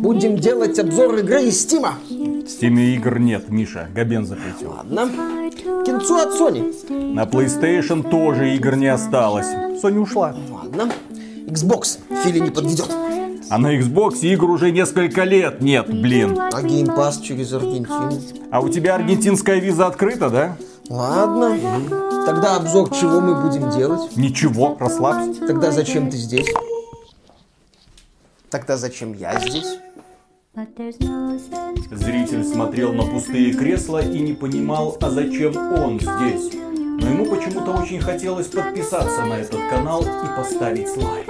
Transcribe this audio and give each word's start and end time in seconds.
Будем 0.00 0.36
делать 0.36 0.78
обзор 0.78 1.16
игры 1.16 1.44
из 1.44 1.62
Стима. 1.62 1.94
В 2.08 2.48
Стиме 2.48 2.94
игр 2.94 3.18
нет, 3.18 3.48
Миша. 3.48 3.88
Габен 3.94 4.26
запретил. 4.26 4.70
Ладно. 4.70 5.08
Кинцу 5.84 6.16
от 6.16 6.38
Sony. 6.38 7.14
На 7.14 7.24
PlayStation 7.24 8.08
тоже 8.08 8.54
игр 8.54 8.76
не 8.76 8.88
осталось. 8.88 9.46
Sony 9.82 9.98
ушла. 9.98 10.34
Ладно. 10.50 10.92
Xbox. 11.46 11.98
Фили 12.22 12.40
не 12.40 12.50
подведет. 12.50 12.90
А 13.48 13.58
на 13.58 13.76
Xbox 13.78 14.20
игр 14.20 14.50
уже 14.50 14.70
несколько 14.70 15.24
лет 15.24 15.60
нет, 15.60 15.86
блин. 15.88 16.38
А 16.38 16.62
Game 16.62 16.94
Pass 16.94 17.22
через 17.22 17.52
Аргентину. 17.52 18.20
А 18.50 18.60
у 18.60 18.68
тебя 18.68 18.94
аргентинская 18.94 19.58
виза 19.58 19.86
открыта, 19.86 20.30
да? 20.30 20.56
Ладно. 20.90 21.56
Тогда 22.26 22.56
обзор 22.56 22.90
чего 22.90 23.20
мы 23.20 23.40
будем 23.40 23.70
делать? 23.70 24.16
Ничего, 24.16 24.76
расслабься. 24.78 25.46
Тогда 25.46 25.70
зачем 25.70 26.10
ты 26.10 26.16
здесь? 26.16 26.48
Тогда 28.50 28.76
зачем 28.76 29.12
я 29.12 29.38
здесь? 29.38 29.78
Зритель 31.92 32.44
смотрел 32.44 32.92
на 32.92 33.04
пустые 33.04 33.54
кресла 33.54 34.02
и 34.02 34.18
не 34.18 34.32
понимал, 34.32 34.96
а 35.00 35.10
зачем 35.10 35.56
он 35.56 36.00
здесь. 36.00 36.52
Но 36.54 37.08
ему 37.08 37.24
почему-то 37.26 37.70
очень 37.80 38.00
хотелось 38.00 38.48
подписаться 38.48 39.24
на 39.26 39.34
этот 39.34 39.60
канал 39.70 40.02
и 40.02 40.36
поставить 40.36 40.88
лайк. 40.96 41.28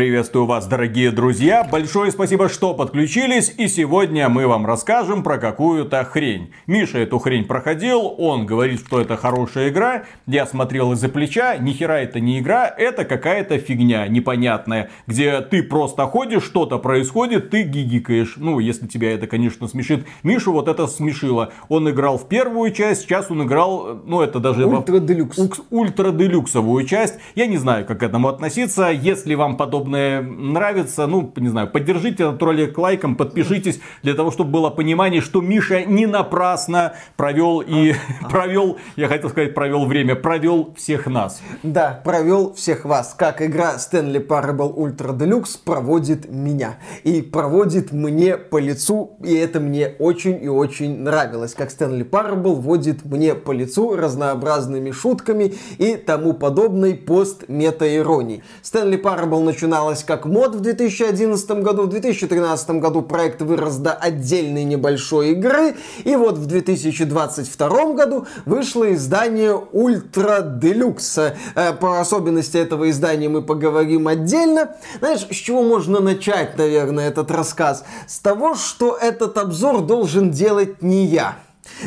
Приветствую 0.00 0.46
вас, 0.46 0.66
дорогие 0.66 1.10
друзья! 1.10 1.62
Большое 1.62 2.10
спасибо, 2.10 2.48
что 2.48 2.72
подключились. 2.72 3.52
И 3.58 3.68
сегодня 3.68 4.30
мы 4.30 4.46
вам 4.46 4.64
расскажем 4.64 5.22
про 5.22 5.36
какую-то 5.36 6.02
хрень. 6.04 6.52
Миша 6.66 7.00
эту 7.00 7.18
хрень 7.18 7.44
проходил, 7.44 8.14
он 8.16 8.46
говорит, 8.46 8.80
что 8.80 8.98
это 8.98 9.18
хорошая 9.18 9.68
игра. 9.68 10.04
Я 10.26 10.46
смотрел 10.46 10.92
из-за 10.92 11.10
плеча, 11.10 11.58
ни 11.58 11.72
хера 11.72 12.00
это 12.00 12.18
не 12.18 12.38
игра, 12.38 12.66
это 12.66 13.04
какая-то 13.04 13.58
фигня 13.58 14.08
непонятная. 14.08 14.88
Где 15.06 15.42
ты 15.42 15.62
просто 15.62 16.06
ходишь, 16.06 16.44
что-то 16.44 16.78
происходит, 16.78 17.50
ты 17.50 17.64
гигикаешь. 17.64 18.36
Ну, 18.38 18.58
если 18.58 18.86
тебя 18.86 19.12
это, 19.12 19.26
конечно, 19.26 19.68
смешит. 19.68 20.06
Мишу 20.22 20.52
вот 20.52 20.68
это 20.68 20.86
смешило. 20.86 21.52
Он 21.68 21.90
играл 21.90 22.16
в 22.16 22.26
первую 22.26 22.72
часть, 22.72 23.02
сейчас 23.02 23.30
он 23.30 23.42
играл, 23.42 24.00
ну 24.06 24.22
это 24.22 24.40
даже... 24.40 24.64
Ultra 24.64 24.98
Deluxe. 24.98 25.60
Ultra 25.68 26.10
Deluxe 26.10 26.52
овую 26.52 26.86
часть. 26.86 27.16
Я 27.34 27.46
не 27.46 27.58
знаю, 27.58 27.84
как 27.84 28.00
к 28.00 28.02
этому 28.02 28.28
относиться. 28.28 28.88
Если 28.88 29.34
вам 29.34 29.58
подобное 29.58 29.89
подобное 29.90 30.22
нравится, 30.22 31.06
ну, 31.06 31.32
не 31.36 31.48
знаю, 31.48 31.68
поддержите 31.68 32.24
этот 32.24 32.42
ролик 32.42 32.78
лайком, 32.78 33.16
подпишитесь, 33.16 33.80
для 34.02 34.14
того, 34.14 34.30
чтобы 34.30 34.50
было 34.50 34.70
понимание, 34.70 35.20
что 35.20 35.40
Миша 35.40 35.84
не 35.84 36.06
напрасно 36.06 36.94
провел 37.16 37.60
и 37.60 37.94
провел, 38.30 38.78
я 38.96 39.08
хотел 39.08 39.30
сказать, 39.30 39.54
провел 39.54 39.86
время, 39.86 40.14
провел 40.14 40.74
всех 40.76 41.06
нас. 41.06 41.42
Да, 41.62 42.00
провел 42.04 42.54
всех 42.54 42.84
вас, 42.84 43.14
как 43.16 43.42
игра 43.42 43.74
Stanley 43.76 44.24
Parable 44.24 44.74
Ultra 44.74 45.16
Deluxe 45.16 45.58
проводит 45.64 46.30
меня. 46.30 46.76
И 47.04 47.22
проводит 47.22 47.92
мне 47.92 48.36
по 48.36 48.58
лицу, 48.58 49.16
и 49.24 49.34
это 49.34 49.60
мне 49.60 49.94
очень 49.98 50.42
и 50.42 50.48
очень 50.48 51.00
нравилось, 51.00 51.54
как 51.54 51.70
Stanley 51.70 52.08
Parable 52.08 52.54
водит 52.54 53.04
мне 53.04 53.34
по 53.34 53.52
лицу 53.52 53.96
разнообразными 53.96 54.92
шутками 54.92 55.54
и 55.78 55.96
тому 55.96 56.34
подобной 56.34 56.94
пост-мета-иронии. 56.94 58.42
Stanley 58.62 59.00
Parable 59.00 59.42
начинает 59.42 59.69
начиналось 59.70 60.02
как 60.02 60.26
мод 60.26 60.56
в 60.56 60.60
2011 60.60 61.50
году. 61.62 61.82
В 61.84 61.90
2013 61.90 62.70
году 62.80 63.02
проект 63.02 63.40
вырос 63.40 63.76
до 63.76 63.92
отдельной 63.92 64.64
небольшой 64.64 65.30
игры. 65.30 65.76
И 66.02 66.16
вот 66.16 66.38
в 66.38 66.46
2022 66.46 67.92
году 67.94 68.26
вышло 68.46 68.92
издание 68.92 69.54
Ультра 69.54 70.40
Делюкс. 70.40 71.18
Э, 71.18 71.72
по 71.78 72.00
особенности 72.00 72.56
этого 72.56 72.90
издания 72.90 73.28
мы 73.28 73.42
поговорим 73.42 74.08
отдельно. 74.08 74.74
Знаешь, 74.98 75.26
с 75.30 75.36
чего 75.36 75.62
можно 75.62 76.00
начать, 76.00 76.58
наверное, 76.58 77.08
этот 77.08 77.30
рассказ? 77.30 77.84
С 78.08 78.18
того, 78.18 78.56
что 78.56 78.98
этот 79.00 79.38
обзор 79.38 79.82
должен 79.82 80.32
делать 80.32 80.82
не 80.82 81.06
я. 81.06 81.36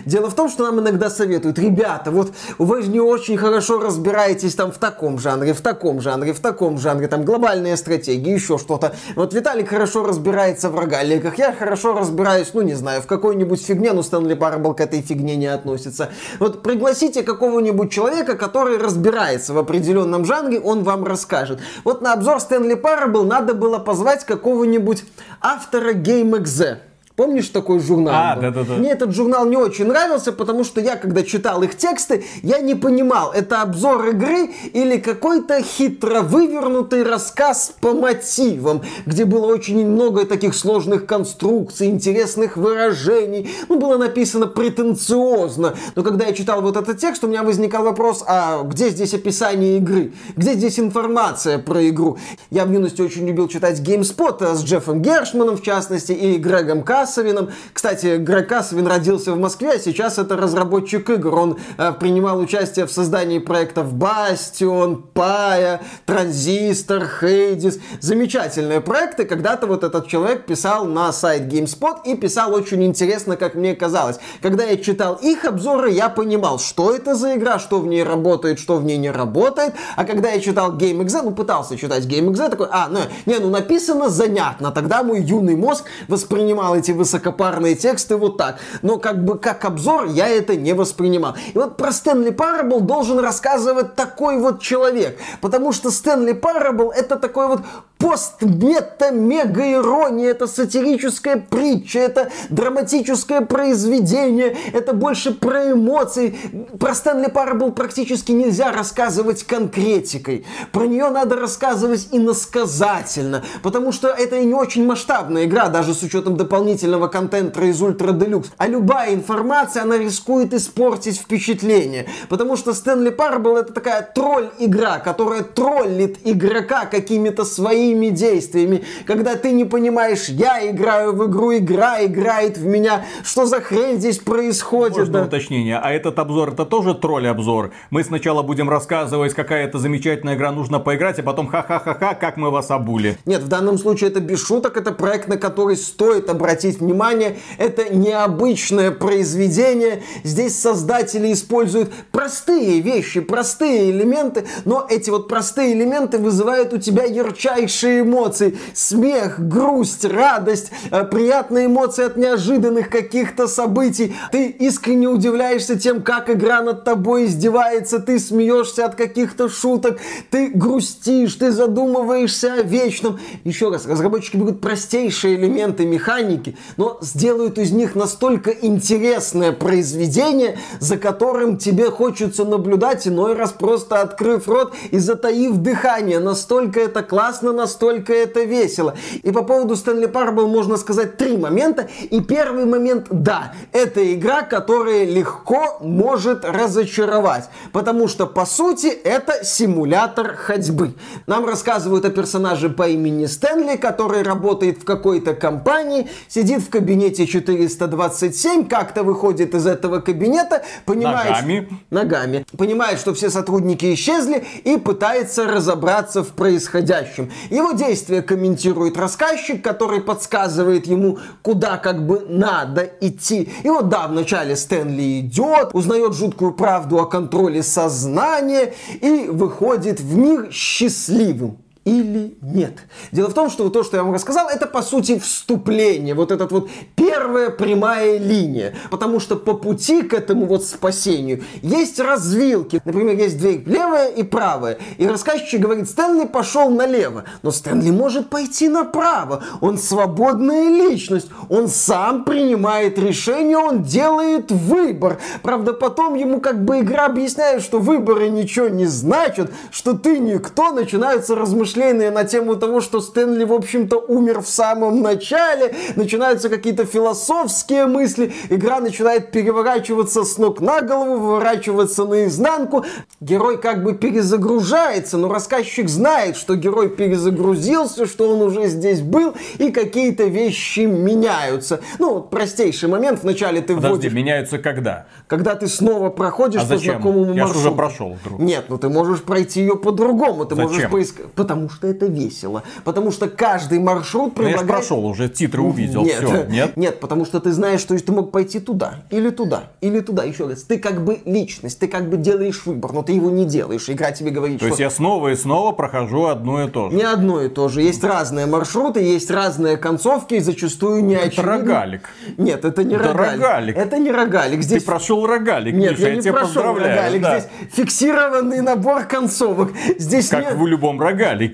Дело 0.05 0.29
в 0.29 0.35
том, 0.35 0.49
что 0.49 0.63
нам 0.63 0.79
иногда 0.79 1.09
советуют, 1.09 1.59
ребята, 1.59 2.11
вот 2.11 2.33
вы 2.57 2.81
же 2.81 2.89
не 2.89 2.99
очень 2.99 3.37
хорошо 3.37 3.79
разбираетесь 3.79 4.55
там 4.55 4.71
в 4.71 4.77
таком 4.77 5.19
жанре, 5.19 5.53
в 5.53 5.61
таком 5.61 6.01
жанре, 6.01 6.33
в 6.33 6.39
таком 6.39 6.77
жанре, 6.77 7.07
там 7.07 7.23
глобальные 7.25 7.77
стратегии, 7.77 8.33
еще 8.33 8.57
что-то. 8.57 8.95
Вот 9.15 9.33
Виталик 9.33 9.69
хорошо 9.69 10.05
разбирается 10.05 10.69
в 10.69 10.79
рогаликах, 10.79 11.37
я 11.37 11.53
хорошо 11.53 11.93
разбираюсь, 11.97 12.53
ну 12.53 12.61
не 12.61 12.73
знаю, 12.73 13.01
в 13.01 13.07
какой-нибудь 13.07 13.63
фигне, 13.63 13.93
но 13.93 14.03
Стэнли 14.03 14.33
Парабл 14.33 14.73
к 14.73 14.81
этой 14.81 15.01
фигне 15.01 15.35
не 15.35 15.47
относится. 15.47 16.09
Вот 16.39 16.63
пригласите 16.63 17.23
какого-нибудь 17.23 17.91
человека, 17.91 18.35
который 18.35 18.77
разбирается 18.77 19.53
в 19.53 19.57
определенном 19.57 20.25
жанре, 20.25 20.59
он 20.59 20.83
вам 20.83 21.03
расскажет. 21.03 21.59
Вот 21.83 22.01
на 22.01 22.13
обзор 22.13 22.39
Стэнли 22.39 22.75
Парабл 22.75 23.23
надо 23.23 23.53
было 23.53 23.79
позвать 23.79 24.25
какого-нибудь 24.25 25.03
автора 25.41 25.93
GameXZ. 25.93 26.92
Помнишь 27.15 27.49
такой 27.49 27.79
журнал? 27.79 28.13
А, 28.15 28.35
да, 28.41 28.49
да, 28.49 28.63
да. 28.63 28.73
Мне 28.73 28.89
этот 28.89 29.13
журнал 29.13 29.45
не 29.45 29.55
очень 29.55 29.85
нравился, 29.85 30.31
потому 30.31 30.63
что 30.63 30.81
я, 30.81 30.95
когда 30.95 31.21
читал 31.21 31.61
их 31.61 31.77
тексты, 31.77 32.25
я 32.41 32.57
не 32.57 32.73
понимал, 32.73 33.31
это 33.31 33.61
обзор 33.61 34.09
игры 34.09 34.49
или 34.73 34.97
какой-то 34.97 35.61
хитро 35.61 36.21
вывернутый 36.21 37.03
рассказ 37.03 37.75
по 37.79 37.93
мотивам, 37.93 38.81
где 39.05 39.25
было 39.25 39.45
очень 39.45 39.85
много 39.85 40.25
таких 40.25 40.55
сложных 40.55 41.05
конструкций, 41.05 41.87
интересных 41.87 42.57
выражений. 42.57 43.47
Ну, 43.69 43.77
было 43.77 43.97
написано 43.97 44.47
претенциозно. 44.47 45.75
Но 45.95 46.01
когда 46.01 46.25
я 46.25 46.33
читал 46.33 46.63
вот 46.63 46.77
этот 46.77 46.97
текст, 46.97 47.23
у 47.23 47.27
меня 47.27 47.43
возникал 47.43 47.83
вопрос, 47.83 48.23
а 48.25 48.63
где 48.63 48.89
здесь 48.89 49.13
описание 49.13 49.77
игры? 49.77 50.13
Где 50.35 50.55
здесь 50.55 50.79
информация 50.79 51.59
про 51.59 51.87
игру? 51.89 52.17
Я 52.49 52.65
в 52.65 52.71
юности 52.71 53.03
очень 53.03 53.27
любил 53.27 53.47
читать 53.49 53.79
GameSpot 53.81 54.55
с 54.55 54.63
Джеффом 54.63 55.03
Гершманом, 55.03 55.57
в 55.57 55.61
частности, 55.61 56.11
и 56.11 56.37
Грегом 56.37 56.81
К 56.81 57.02
Касовиным. 57.03 57.51
Кстати, 57.73 58.15
Грег 58.15 58.47
Касовин 58.47 58.87
родился 58.87 59.33
в 59.33 59.37
Москве, 59.37 59.71
а 59.71 59.79
сейчас 59.79 60.17
это 60.17 60.37
разработчик 60.37 61.09
игр. 61.09 61.35
Он 61.35 61.57
э, 61.77 61.91
принимал 61.99 62.39
участие 62.39 62.85
в 62.85 62.91
создании 62.93 63.39
проектов 63.39 63.93
Бастион, 63.93 65.03
Пая, 65.13 65.81
Транзистор, 66.05 67.05
Хейдис. 67.05 67.79
Замечательные 67.99 68.79
проекты. 68.79 69.25
Когда-то 69.25 69.67
вот 69.67 69.83
этот 69.83 70.07
человек 70.07 70.45
писал 70.45 70.85
на 70.85 71.11
сайт 71.11 71.51
GameSpot 71.51 71.97
и 72.05 72.15
писал 72.15 72.53
очень 72.53 72.81
интересно, 72.85 73.35
как 73.35 73.55
мне 73.55 73.75
казалось. 73.75 74.17
Когда 74.41 74.63
я 74.63 74.77
читал 74.77 75.15
их 75.15 75.43
обзоры, 75.43 75.91
я 75.91 76.07
понимал, 76.07 76.57
что 76.57 76.95
это 76.95 77.15
за 77.15 77.35
игра, 77.35 77.59
что 77.59 77.81
в 77.81 77.87
ней 77.87 78.03
работает, 78.03 78.59
что 78.59 78.77
в 78.77 78.85
ней 78.85 78.97
не 78.97 79.11
работает. 79.11 79.73
А 79.97 80.05
когда 80.05 80.29
я 80.29 80.39
читал 80.39 80.71
GameXZ, 80.77 81.23
ну 81.23 81.31
пытался 81.31 81.75
читать 81.75 82.05
GameXZ, 82.05 82.49
такой, 82.49 82.67
а, 82.71 82.87
ну, 82.89 82.99
не, 83.25 83.39
ну 83.39 83.49
написано 83.49 84.07
занятно. 84.07 84.71
Тогда 84.71 85.03
мой 85.03 85.21
юный 85.21 85.57
мозг 85.57 85.83
воспринимал 86.07 86.77
эти 86.77 86.92
высокопарные 86.93 87.75
тексты 87.75 88.15
вот 88.15 88.37
так. 88.37 88.59
Но 88.81 88.97
как 88.97 89.23
бы 89.25 89.37
как 89.37 89.65
обзор 89.65 90.07
я 90.07 90.27
это 90.27 90.55
не 90.55 90.73
воспринимал. 90.73 91.35
И 91.53 91.57
вот 91.57 91.77
про 91.77 91.91
Stanley 91.91 92.31
Parable 92.31 92.81
должен 92.81 93.19
рассказывать 93.19 93.95
такой 93.95 94.39
вот 94.39 94.61
человек. 94.61 95.17
Потому 95.41 95.71
что 95.71 95.91
Stanley 95.91 96.33
Parable 96.33 96.91
это 96.91 97.17
такой 97.17 97.47
вот 97.47 97.61
пост-мета-мега-ирония, 98.03 100.31
это 100.31 100.45
сатирическая 100.45 101.37
притча, 101.37 101.99
это 101.99 102.29
драматическое 102.49 103.39
произведение, 103.39 104.57
это 104.73 104.93
больше 104.93 105.33
про 105.33 105.71
эмоции. 105.71 106.35
Про 106.79 106.95
Stanley 106.95 107.29
Parable 107.29 107.71
практически 107.71 108.33
нельзя 108.33 108.73
рассказывать 108.73 109.43
конкретикой. 109.43 110.45
Про 110.73 110.87
нее 110.87 111.09
надо 111.11 111.37
рассказывать 111.37 112.09
иносказательно, 112.11 113.45
потому 113.61 113.93
что 113.93 114.09
это 114.09 114.37
не 114.43 114.53
очень 114.53 114.85
масштабная 114.85 115.45
игра, 115.45 115.69
даже 115.69 115.93
с 115.93 116.03
учетом 116.03 116.35
дополнительного 116.83 117.07
контента 117.07 117.63
из 117.63 117.81
Ультра 117.81 118.11
Делюкс. 118.11 118.51
А 118.57 118.67
любая 118.67 119.13
информация, 119.13 119.83
она 119.83 119.97
рискует 119.97 120.53
испортить 120.53 121.17
впечатление, 121.17 122.07
потому 122.29 122.57
что 122.57 122.73
Стэнли 122.73 123.09
Парабл 123.09 123.57
это 123.57 123.73
такая 123.73 124.01
тролль-игра, 124.01 124.99
которая 124.99 125.43
троллит 125.43 126.19
игрока 126.25 126.85
какими-то 126.85 127.45
своими 127.45 128.09
действиями, 128.09 128.83
когда 129.05 129.35
ты 129.35 129.51
не 129.51 129.65
понимаешь, 129.65 130.29
я 130.29 130.69
играю 130.69 131.13
в 131.13 131.25
игру, 131.27 131.55
игра 131.55 132.03
играет 132.03 132.57
в 132.57 132.65
меня, 132.65 133.05
что 133.23 133.45
за 133.45 133.61
хрень 133.61 133.97
здесь 133.97 134.19
происходит? 134.19 134.97
Можно 134.97 135.13
да? 135.13 135.25
уточнение, 135.25 135.77
а 135.77 135.91
этот 135.91 136.19
обзор 136.19 136.53
это 136.53 136.65
тоже 136.65 136.93
тролль-обзор? 136.93 137.71
Мы 137.89 138.03
сначала 138.03 138.43
будем 138.43 138.69
рассказывать, 138.69 139.33
какая 139.33 139.65
это 139.65 139.79
замечательная 139.79 140.35
игра, 140.35 140.51
нужно 140.51 140.79
поиграть, 140.79 141.19
а 141.19 141.23
потом 141.23 141.47
ха-ха-ха-ха, 141.47 142.13
как 142.15 142.37
мы 142.37 142.49
вас 142.49 142.71
обули. 142.71 143.17
Нет, 143.25 143.41
в 143.41 143.47
данном 143.47 143.77
случае 143.77 144.09
это 144.09 144.19
без 144.19 144.45
шуток, 144.45 144.77
это 144.77 144.91
проект, 144.91 145.27
на 145.27 145.37
который 145.37 145.77
стоит 145.77 146.29
обратить 146.29 146.72
внимание, 146.79 147.37
это 147.57 147.93
необычное 147.93 148.91
произведение, 148.91 150.03
здесь 150.23 150.59
создатели 150.59 151.33
используют 151.33 151.91
простые 152.11 152.79
вещи, 152.79 153.19
простые 153.19 153.91
элементы, 153.91 154.45
но 154.65 154.85
эти 154.89 155.09
вот 155.09 155.27
простые 155.27 155.73
элементы 155.73 156.17
вызывают 156.17 156.73
у 156.73 156.77
тебя 156.77 157.03
ярчайшие 157.03 158.01
эмоции. 158.01 158.57
Смех, 158.73 159.39
грусть, 159.39 160.05
радость, 160.05 160.71
э, 160.91 161.03
приятные 161.05 161.67
эмоции 161.67 162.05
от 162.05 162.17
неожиданных 162.17 162.89
каких-то 162.89 163.47
событий. 163.47 164.15
Ты 164.31 164.47
искренне 164.47 165.07
удивляешься 165.07 165.77
тем, 165.77 166.01
как 166.01 166.29
игра 166.29 166.61
над 166.61 166.83
тобой 166.83 167.25
издевается, 167.25 167.99
ты 167.99 168.19
смеешься 168.19 168.85
от 168.85 168.95
каких-то 168.95 169.49
шуток, 169.49 169.99
ты 170.29 170.49
грустишь, 170.49 171.35
ты 171.35 171.51
задумываешься 171.51 172.53
о 172.53 172.61
вечном. 172.63 173.19
Еще 173.43 173.69
раз, 173.69 173.85
разработчики 173.85 174.37
берут 174.37 174.61
простейшие 174.61 175.35
элементы 175.35 175.85
механики, 175.85 176.57
но 176.77 176.97
сделают 177.01 177.57
из 177.57 177.71
них 177.71 177.95
настолько 177.95 178.51
интересное 178.51 179.51
произведение, 179.51 180.57
за 180.79 180.97
которым 180.97 181.57
тебе 181.57 181.89
хочется 181.89 182.45
наблюдать, 182.45 183.07
иной 183.07 183.33
раз 183.33 183.51
просто 183.51 184.01
открыв 184.01 184.47
рот 184.47 184.73
и 184.91 184.99
затаив 184.99 185.57
дыхание. 185.57 186.19
Настолько 186.19 186.79
это 186.79 187.03
классно, 187.03 187.53
настолько 187.53 188.13
это 188.13 188.43
весело. 188.43 188.95
И 189.21 189.31
по 189.31 189.43
поводу 189.43 189.75
Stanley 189.75 190.11
Parable 190.11 190.47
можно 190.47 190.77
сказать 190.77 191.17
три 191.17 191.37
момента. 191.37 191.87
И 192.09 192.21
первый 192.21 192.65
момент, 192.65 193.07
да, 193.09 193.53
это 193.71 194.13
игра, 194.13 194.43
которая 194.43 195.05
легко 195.05 195.77
может 195.81 196.45
разочаровать. 196.45 197.49
Потому 197.71 198.07
что, 198.07 198.27
по 198.27 198.45
сути, 198.45 198.87
это 198.87 199.43
симулятор 199.43 200.35
ходьбы. 200.35 200.93
Нам 201.27 201.45
рассказывают 201.45 202.05
о 202.05 202.09
персонаже 202.09 202.69
по 202.69 202.87
имени 202.87 203.25
Стэнли, 203.25 203.77
который 203.77 204.23
работает 204.23 204.79
в 204.79 204.85
какой-то 204.85 205.33
компании, 205.33 206.09
сидит 206.27 206.52
в 206.57 206.69
кабинете 206.69 207.25
427, 207.25 208.67
как-то 208.67 209.03
выходит 209.03 209.55
из 209.55 209.65
этого 209.65 209.99
кабинета, 209.99 210.63
понимает... 210.85 211.29
Ногами. 211.29 211.69
Ногами. 211.89 212.45
Понимает, 212.57 212.99
что 212.99 213.13
все 213.13 213.29
сотрудники 213.29 213.93
исчезли 213.93 214.43
и 214.63 214.77
пытается 214.77 215.45
разобраться 215.45 216.23
в 216.23 216.29
происходящем. 216.29 217.31
Его 217.49 217.71
действия 217.71 218.21
комментирует 218.21 218.97
рассказчик, 218.97 219.63
который 219.63 220.01
подсказывает 220.01 220.87
ему, 220.87 221.19
куда 221.41 221.77
как 221.77 222.05
бы 222.05 222.25
надо 222.27 222.89
идти. 223.01 223.49
И 223.63 223.69
вот 223.69 223.89
да, 223.89 224.07
вначале 224.07 224.55
Стэнли 224.55 225.19
идет, 225.19 225.69
узнает 225.73 226.15
жуткую 226.15 226.53
правду 226.53 226.99
о 226.99 227.05
контроле 227.05 227.63
сознания 227.63 228.73
и 229.01 229.27
выходит 229.29 229.99
в 229.99 230.17
мир 230.17 230.51
счастливым 230.51 231.62
или 231.85 232.37
нет. 232.41 232.73
Дело 233.11 233.29
в 233.29 233.33
том, 233.33 233.49
что 233.49 233.69
то, 233.69 233.83
что 233.83 233.97
я 233.97 234.03
вам 234.03 234.13
рассказал, 234.13 234.47
это 234.47 234.67
по 234.67 234.81
сути 234.81 235.19
вступление, 235.19 236.13
вот 236.13 236.31
этот 236.31 236.51
вот 236.51 236.69
первая 236.95 237.49
прямая 237.49 238.17
линия, 238.17 238.75
потому 238.89 239.19
что 239.19 239.35
по 239.35 239.53
пути 239.53 240.01
к 240.03 240.13
этому 240.13 240.45
вот 240.45 240.63
спасению 240.63 241.43
есть 241.61 241.99
развилки. 241.99 242.81
Например, 242.85 243.17
есть 243.17 243.37
дверь 243.37 243.63
левая 243.65 244.09
и 244.09 244.23
правая, 244.23 244.77
и 244.97 245.07
рассказчик 245.07 245.59
говорит, 245.59 245.89
Стэнли 245.89 246.25
пошел 246.25 246.69
налево, 246.69 247.25
но 247.41 247.51
Стэнли 247.51 247.91
может 247.91 248.29
пойти 248.29 248.69
направо, 248.69 249.43
он 249.59 249.77
свободная 249.77 250.69
личность, 250.69 251.27
он 251.49 251.67
сам 251.67 252.23
принимает 252.23 252.97
решение, 252.97 253.57
он 253.57 253.83
делает 253.83 254.51
выбор. 254.51 255.19
Правда, 255.41 255.73
потом 255.73 256.15
ему 256.15 256.39
как 256.39 256.63
бы 256.63 256.79
игра 256.79 257.07
объясняет, 257.07 257.61
что 257.61 257.79
выборы 257.79 258.29
ничего 258.29 258.69
не 258.69 258.85
значат, 258.85 259.51
что 259.71 259.93
ты 259.93 260.19
никто, 260.19 260.71
начинаются 260.71 261.35
размышления 261.35 261.72
размышления 261.73 262.11
на 262.11 262.23
тему 262.23 262.55
того, 262.55 262.81
что 262.81 263.01
Стэнли, 263.01 263.43
в 263.43 263.53
общем-то, 263.53 263.97
умер 263.97 264.41
в 264.41 264.47
самом 264.47 265.01
начале, 265.01 265.75
начинаются 265.95 266.49
какие-то 266.49 266.85
философские 266.85 267.85
мысли, 267.87 268.33
игра 268.49 268.79
начинает 268.79 269.31
переворачиваться 269.31 270.23
с 270.23 270.37
ног 270.37 270.61
на 270.61 270.81
голову, 270.81 271.17
выворачиваться 271.17 272.05
наизнанку, 272.05 272.85
герой 273.19 273.59
как 273.59 273.83
бы 273.83 273.93
перезагружается, 273.93 275.17
но 275.17 275.29
рассказчик 275.29 275.89
знает, 275.89 276.35
что 276.37 276.55
герой 276.55 276.89
перезагрузился, 276.89 278.05
что 278.05 278.31
он 278.31 278.41
уже 278.41 278.67
здесь 278.67 279.01
был, 279.01 279.33
и 279.57 279.71
какие-то 279.71 280.23
вещи 280.25 280.81
меняются. 280.81 281.81
Ну, 281.99 282.15
вот 282.15 282.29
простейший 282.29 282.89
момент, 282.89 283.23
вначале 283.23 283.61
ты 283.61 283.75
Подожди, 283.75 283.95
вводишь... 283.95 284.13
меняются 284.13 284.57
когда? 284.57 285.05
Когда 285.27 285.55
ты 285.55 285.67
снова 285.67 286.09
проходишь 286.09 286.61
А 286.61 286.65
по 286.65 286.77
зачем? 286.77 286.95
знакомому 286.95 287.33
Я 287.33 287.47
же 287.47 287.53
маршруту. 287.53 287.59
уже 287.59 287.71
прошел 287.71 288.17
вдруг. 288.23 288.39
Нет, 288.39 288.65
ну 288.69 288.77
ты 288.77 288.89
можешь 288.89 289.21
пройти 289.23 289.61
ее 289.61 289.75
по-другому. 289.75 290.45
Ты 290.45 290.55
можешь 290.55 290.75
Зачем? 290.75 290.91
поискать. 290.91 291.25
Потому 291.33 291.62
что 291.69 291.87
это 291.87 292.05
весело. 292.05 292.63
Потому 292.83 293.11
что 293.11 293.27
каждый 293.29 293.79
маршрут 293.79 294.33
Ну, 294.37 294.43
я 294.43 294.49
предлагает... 294.49 294.67
прошел, 294.67 295.05
уже 295.05 295.29
титры 295.29 295.61
увидел, 295.61 296.03
Нет, 296.03 296.23
все, 296.23 296.43
нет? 296.49 296.77
нет, 296.77 296.99
потому 296.99 297.25
что 297.25 297.39
ты 297.39 297.51
знаешь, 297.51 297.79
что 297.79 297.97
ты 297.97 298.11
мог 298.11 298.31
пойти 298.31 298.59
туда, 298.59 299.03
или 299.09 299.29
туда, 299.29 299.65
или 299.81 299.99
туда. 299.99 300.23
Еще 300.23 300.47
раз, 300.47 300.63
ты 300.63 300.77
как 300.77 301.03
бы 301.03 301.19
личность, 301.25 301.79
ты 301.79 301.87
как 301.87 302.09
бы 302.09 302.17
делаешь 302.17 302.63
выбор, 302.65 302.93
но 302.93 303.03
ты 303.03 303.13
его 303.13 303.29
не 303.29 303.45
делаешь. 303.45 303.89
Игра 303.89 304.11
тебе 304.11 304.31
говорит, 304.31 304.59
То 304.59 304.65
что 304.65 304.67
есть 304.69 304.79
я 304.79 304.89
снова 304.89 305.29
и 305.29 305.35
снова 305.35 305.71
прохожу 305.71 306.25
одно 306.25 306.63
и 306.63 306.69
то 306.69 306.89
же. 306.89 306.95
не 306.95 307.03
одно 307.03 307.41
и 307.41 307.49
то 307.49 307.67
же. 307.69 307.81
Есть 307.81 308.03
разные 308.03 308.45
маршруты, 308.45 309.01
есть 309.01 309.29
разные 309.31 309.77
концовки, 309.77 310.35
и 310.35 310.39
зачастую 310.39 311.03
не 311.03 311.15
Это 311.15 311.25
очевидно. 311.27 311.51
рогалик. 311.51 312.09
Нет, 312.37 312.65
это 312.65 312.83
не 312.83 312.95
Это 312.95 313.13
рогалик. 313.13 313.41
рогалик. 313.43 313.77
Это 313.77 313.97
не 313.97 314.11
рогалик. 314.11 314.57
Ты 314.57 314.63
Здесь 314.63 314.83
прошел 314.83 315.25
рогалик, 315.25 315.73
Нет, 315.75 315.91
Миша, 315.91 316.01
я 316.03 316.09
я, 316.09 316.15
не 316.15 316.21
тебя 316.21 316.33
прошел 316.33 316.53
поздравляю. 316.53 316.95
рогалик. 316.97 317.21
да. 317.21 317.39
Здесь 317.39 317.49
фиксированный 317.73 318.61
набор 318.61 319.03
концовок. 319.05 319.71
Здесь 319.97 320.29
Как 320.29 320.41
нет, 320.45 320.55
в 320.55 320.65
любом 320.67 320.99
рогалике. 321.01 321.52